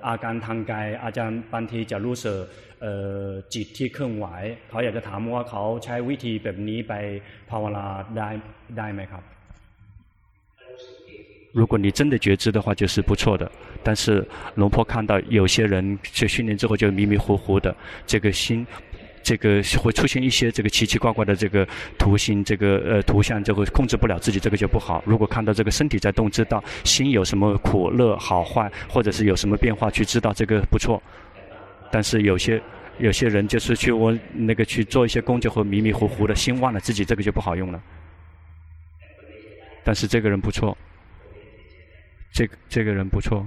[0.08, 2.36] อาการทางกาย อาจารย์บางทีจะรู้สึก
[3.54, 4.26] จิตที่เคลื่อนไหว
[4.68, 6.92] เขาอยากจะถามว่าเขาใช้วิธีแบบนี้ไป
[7.50, 7.84] ภาวนา
[8.16, 8.28] ได้
[8.78, 9.24] ได้ไหมครับ
[11.52, 13.50] 如果你真的觉知的话，就是不错的。
[13.82, 17.76] 但是龙婆看到有些人去训练之后就迷迷糊糊的，
[18.06, 18.66] 这个心，
[19.27, 21.67] 这个会出现一些这个奇奇怪怪的这个
[21.97, 25.03] 图形，这个呃图像就会控制不了自己，这个就不好。
[25.05, 31.03] 如果看到这个身体在动，知道心有什么苦乐好坏，或者是有什么变化，去知道这个不错。
[31.91, 32.61] 但是有些
[32.99, 37.83] 有些人就是去我那个去做一些工就会迷迷糊糊的心忘了自己，这个就不好用了。
[39.83, 40.77] 但是这个人不错。
[42.31, 43.45] 这个这个人不错，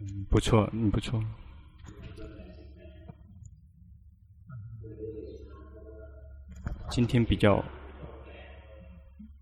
[0.00, 1.22] 嗯， 不错，嗯，不错。
[6.90, 7.62] 今天比较，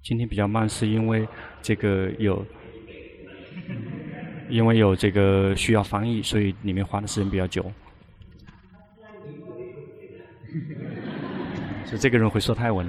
[0.02, 1.26] 今天比较慢，是因为
[1.62, 2.44] 这个有，
[4.48, 7.62] 因为有这个需要翻译，所以里面花的时间比较久。
[11.86, 12.86] 所以这个人会说泰文。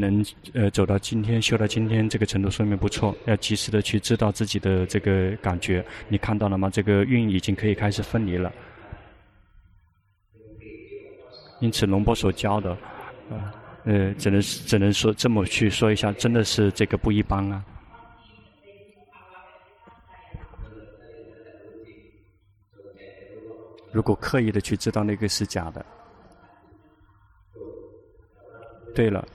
[0.00, 0.24] 能
[0.54, 3.14] 呃走到今天，修到今天这个程度，说明不错。
[3.26, 5.84] 要及时的去知道自己的这个感觉。
[6.08, 6.68] 你看到了吗？
[6.68, 8.52] 这个运已经可以开始分离了。
[11.60, 12.76] 因此，龙波所教的，
[13.84, 17.62] 呃，只能只能说这么去说一下，真的是这个不一般啊。
[23.92, 25.84] 如果刻意的去知道那个是假的，
[28.94, 29.26] 对了，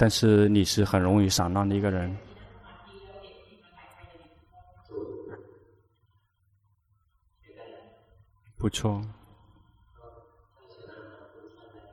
[0.00, 2.16] 但是你是很容易散乱的一个人，
[8.56, 8.98] 不错。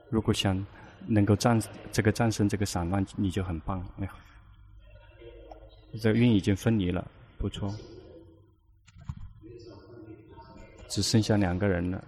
[0.10, 0.66] 如果想
[1.06, 1.62] 能够战
[1.92, 3.86] 这个战胜这个散乱，你就很棒。
[4.00, 4.16] 哎呀，
[6.02, 7.06] 这个蕴已经分离了，
[7.38, 7.76] 不错。
[10.88, 12.02] 只剩下两个人了。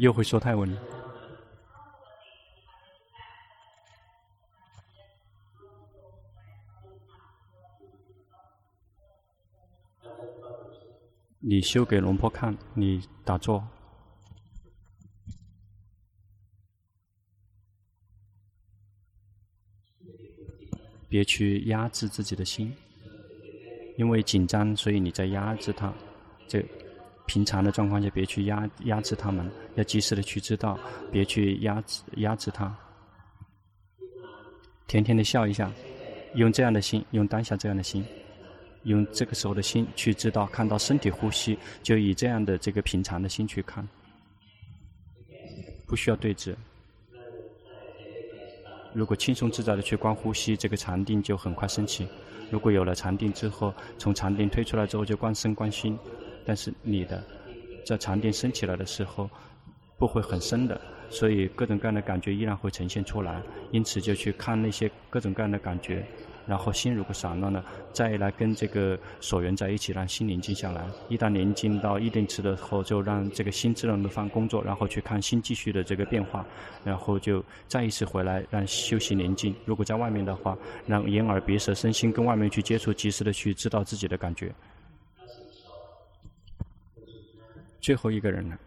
[0.00, 0.74] 又会说泰文。
[11.38, 13.62] 你修给龙婆看，你打坐。
[21.10, 22.74] 别去压制自己的心，
[23.98, 25.92] 因为紧张，所以你在压制它。
[26.46, 26.64] 这
[27.30, 30.76] 平常的状况下，别去压压制他们，要及时的去知道，
[31.12, 32.76] 别去压制压制它。
[34.88, 35.70] 甜甜的笑一下，
[36.34, 38.04] 用这样的心，用当下这样的心，
[38.82, 43.86] 用这个时候的心去知道，看到身体呼吸，就以这样的这个平常的心去看，
[45.86, 46.52] 不需要对峙。
[48.92, 52.08] 如果轻松自在的去观呼吸，这个禅定就很快升起。
[52.50, 55.96] 如果有了禅定之后，从禅定退出来之后就观身观心，
[56.44, 57.22] 但是你的
[57.84, 59.28] 在禅定升起来的时候
[59.98, 63.42] 不会很深的，所以各种各样的感觉依然会呈现出来。
[63.70, 66.04] 因此就去看那些各种各样的感觉。
[66.46, 70.84] 然后心如果散乱了，再来跟这个所缘在一起，让心宁静下来。
[71.08, 76.44] 一旦宁静到一定值的时候，就让这个心自然的放工作，然后去看心继续的这个变化，
[76.82, 79.54] 然后就再一次回来让休息宁静。
[79.64, 84.52] 如果在外面的话，让眼耳鼻舌身心跟外面去接触，及时的去知道自己的感觉。
[87.80, 88.58] 最后一个人呢。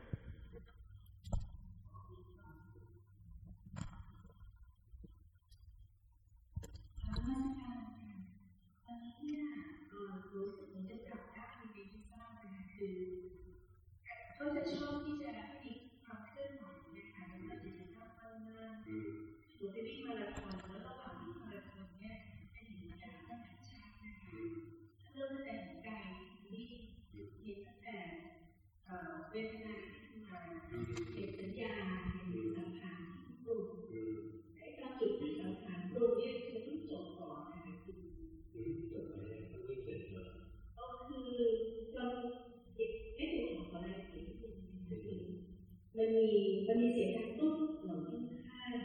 [46.73, 47.55] ะมีเสียงดังตุ๊บ
[47.85, 48.75] หลงที่ข้าง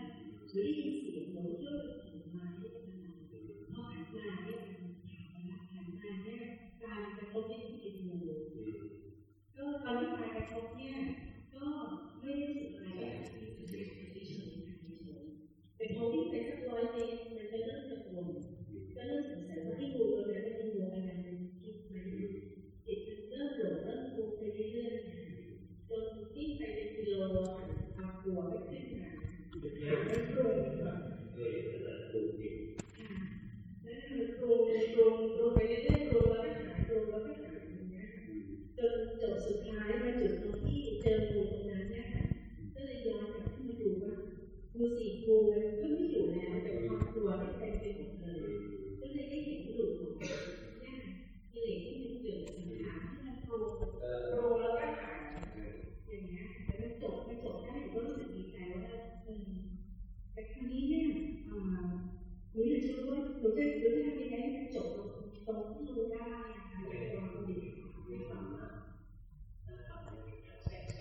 [0.51, 2.49] หรือได้ยินเสียงหลงเที่ยวกับกิ่งไม้
[3.73, 4.61] พอหันมาเนี่ย
[5.75, 6.41] หันมาเนี่ย
[6.85, 8.29] การกระทบที่เป็นมือ
[9.57, 10.97] ก็การที่การกระทบเนี่ย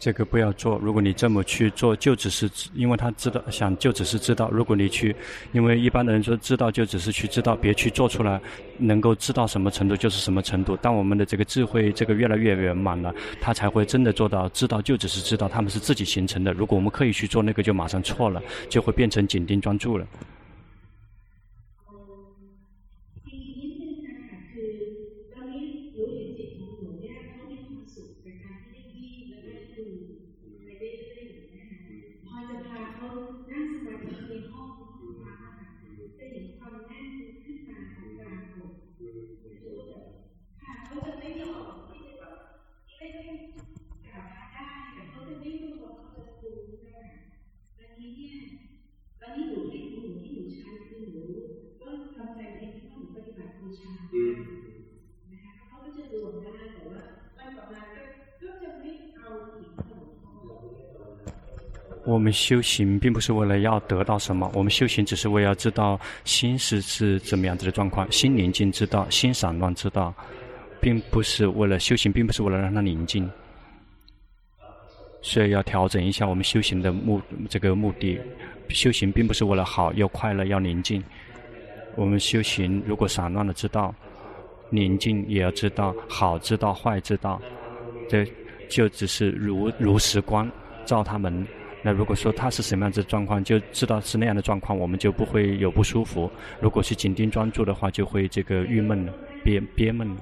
[0.08, 0.80] 这个不要做。
[0.82, 4.50] 如果你这么去做，就只是因为他知道想，就只是知道。
[4.50, 5.14] 如果你去，
[5.52, 8.40] 因为一般的人说知道就只是去知道，别去做出来，
[8.78, 10.78] 能够知道什么程度就是什么程度。
[10.78, 16.54] 当我们的这个智慧这个越来越圆满了，他才会真的做到知道就只是知道，他们是自己形成的。
[16.54, 20.08] 如果我们刻意去做那个，就马上错了，就会变成紧盯专注了。
[62.08, 70.14] 我们修行并不是为了要得到什么，我们修行只是为了知道心是是怎么样子的状况，心宁静知道，心散乱知道，
[70.80, 73.30] 并不是为了修行，并不是为了让它宁静，
[75.22, 78.18] 所以要调整一下我们修行的目这个目的。
[78.70, 81.04] 修行并不是为了好，要快乐，要宁静。
[81.98, 83.94] 我们修行如果散乱的知道，
[84.70, 87.42] 宁静也要知道，好知道，坏知道，
[88.08, 88.26] 这
[88.70, 90.50] 就只是如如实观
[90.86, 91.46] 照他们。
[91.84, 96.30] 那如果说他是什么样子状况，就知道是那样的状况，我们就不会有不舒服。
[96.60, 99.14] 如果是紧盯专注的话，就会这个郁闷了、
[99.44, 100.16] 憋憋闷。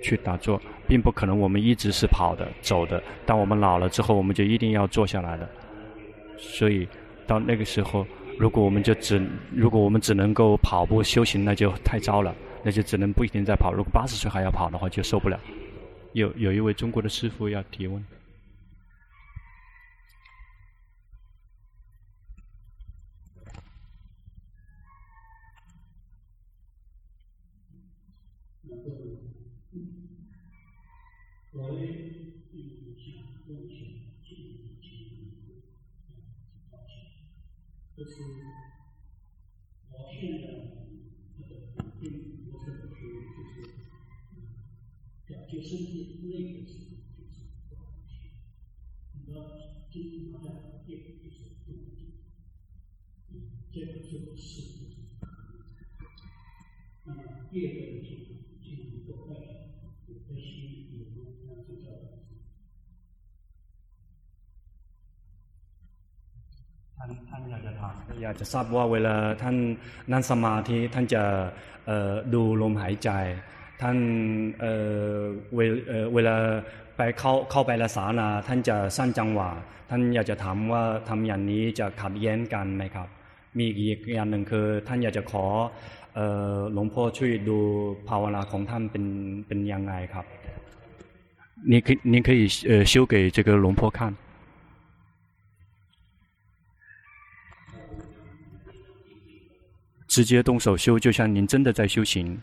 [0.00, 3.02] 去打坐，并不可能我们一直是跑的、走的。
[3.26, 5.48] 当我们老了之后，我们就一定要坐下来的。
[6.36, 6.86] 所以
[7.26, 8.06] 到那个时候，
[8.38, 9.20] 如果我们就只
[9.52, 12.32] 如果我们只能够跑步修行，那就太糟了，
[12.62, 13.72] 那就只能不一定再跑。
[13.72, 15.40] 如果八十岁还要跑的话，就受不了。
[16.12, 18.02] 有有一位中国的师傅要提问。
[31.60, 31.82] 我呢，
[32.52, 33.10] 嗯，想
[33.48, 33.74] 问请
[34.22, 34.86] 请请
[36.70, 36.94] 抱歉，
[37.96, 38.22] 就是
[39.90, 40.46] 我现在
[41.36, 41.50] 这个
[42.00, 43.00] 并不是不是
[43.34, 43.54] 就是
[45.26, 47.34] 感觉身体累的时候就是
[47.68, 48.30] 不好气，
[49.26, 49.36] 你要
[49.90, 50.48] 经常在
[50.86, 51.36] 练就是
[51.66, 52.22] 动静，
[53.32, 53.34] 嗯，
[53.72, 56.06] 这个是不是就是可以？
[57.02, 57.80] 那么第二个
[68.21, 69.55] อยากจะทราบว่าเวลาท่าน
[70.11, 71.23] นั่งสมาธิท่านจะ
[72.33, 73.09] ดูลมหายใจ
[73.81, 73.97] ท่าน
[75.55, 75.59] เว
[76.13, 76.35] เวลา
[76.97, 79.49] ไปเข้าเข้าไปละสานาท่านจะสร้างจังหวะ
[79.89, 83.07] ท่านอยากจะถามว่าทำอย่างนี้จะขัดแย้งกันไหมครับ
[83.57, 85.45] มีอีกอย่างหนึ่งคือ ท่านอยากจะขอ
[86.73, 87.59] หลวงพ่อช่วยดู
[88.09, 89.05] ภาวนาของท่านเป็น
[89.47, 90.25] เป็นยังไงครับ
[91.71, 94.13] 您可您可以呃修给这个龙婆看。
[100.08, 102.40] 直接动手修，就像您真的在修行。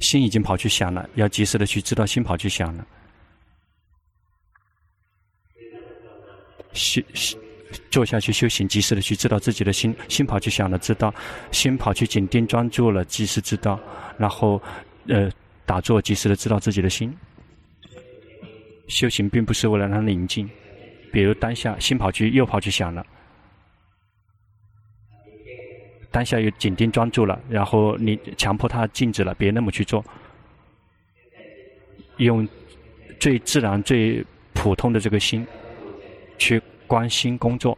[0.00, 2.86] 心已经跑去想了，要及时的去知道心跑去想了。
[6.72, 7.38] 修修
[7.90, 11.14] 坐下去修行，及时的去知道自己的心，心跑去想了，知道
[11.52, 13.78] 心跑去紧盯专注了，及时知道，
[14.16, 14.60] 然后
[15.06, 15.30] 呃
[15.66, 17.14] 打坐，及时的知道自己的心。
[18.88, 20.48] 修行并不是为了让宁静。
[21.12, 23.04] 比如当下心跑去又跑去想了，
[26.10, 30.04] 当下又紧盯专注了，然后你强迫他静止了，别那么去做，
[32.16, 32.46] 用
[33.18, 34.24] 最自然、最
[34.54, 35.46] 普通的这个心
[36.38, 37.76] 去观心工作，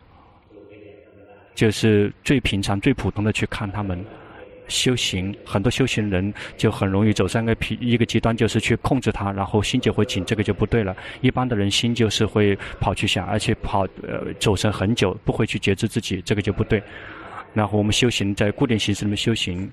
[1.55, 4.05] 就是最平常、最普通的去看他们。
[4.73, 10.97] 修行，很多修行人就很容易走上个一个极端，就是去控制他，然后心就会紧，这个就不对了。
[11.21, 16.83] 一般的人心就是会跑去想，而且跑呃走神很久，不会去觉知自己，这个就不对。
[17.53, 19.71] 然后我们修行在固定形式里面修行。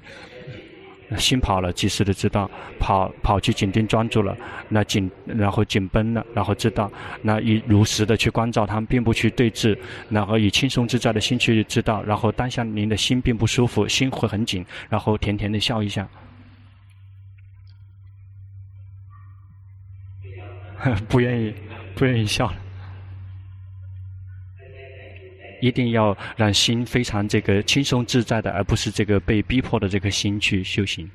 [1.17, 2.49] 心跑了，及时的知道，
[2.79, 4.37] 跑跑去紧盯专注了，
[4.67, 6.91] 那紧然后紧绷了，然后知道，
[7.21, 9.77] 那以如实的去关照他们，并不去对峙，
[10.09, 16.07] 然后以轻松自在的心去知道，然后当下您的心并不舒服，心会很紧，然后甜甜的笑一下，
[21.09, 21.53] 不愿意，
[21.95, 22.53] 不愿意笑。
[25.61, 31.09] 一定要让心非常这个轻松自在的，而不是这个被逼迫的这个心去修行。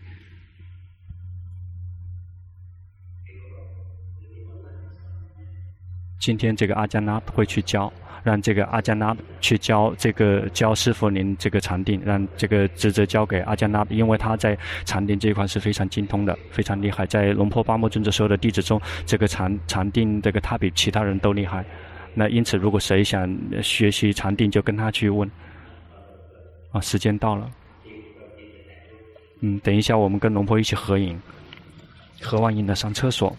[6.21, 7.93] 今天这个阿加那会去教，
[8.23, 14.57] 让这个阿加那去教这个教师傅您这个禅定，让这个职责交给阿加那，因为他在
[14.87, 17.05] 禅定这一块是非常精通的，非常厉害。
[17.05, 21.63] 在龙坡巴木尊者所有的弟子中，这个禅禅定这个他比其他人都厉害。
[22.15, 23.29] 那因此，如果谁想
[23.63, 25.31] 学习禅定，就跟他去问。
[26.71, 27.51] 啊，时间到了。
[29.41, 31.21] 嗯，等一下，我们跟龙婆一起合影，
[32.21, 33.37] 合完影了上厕所。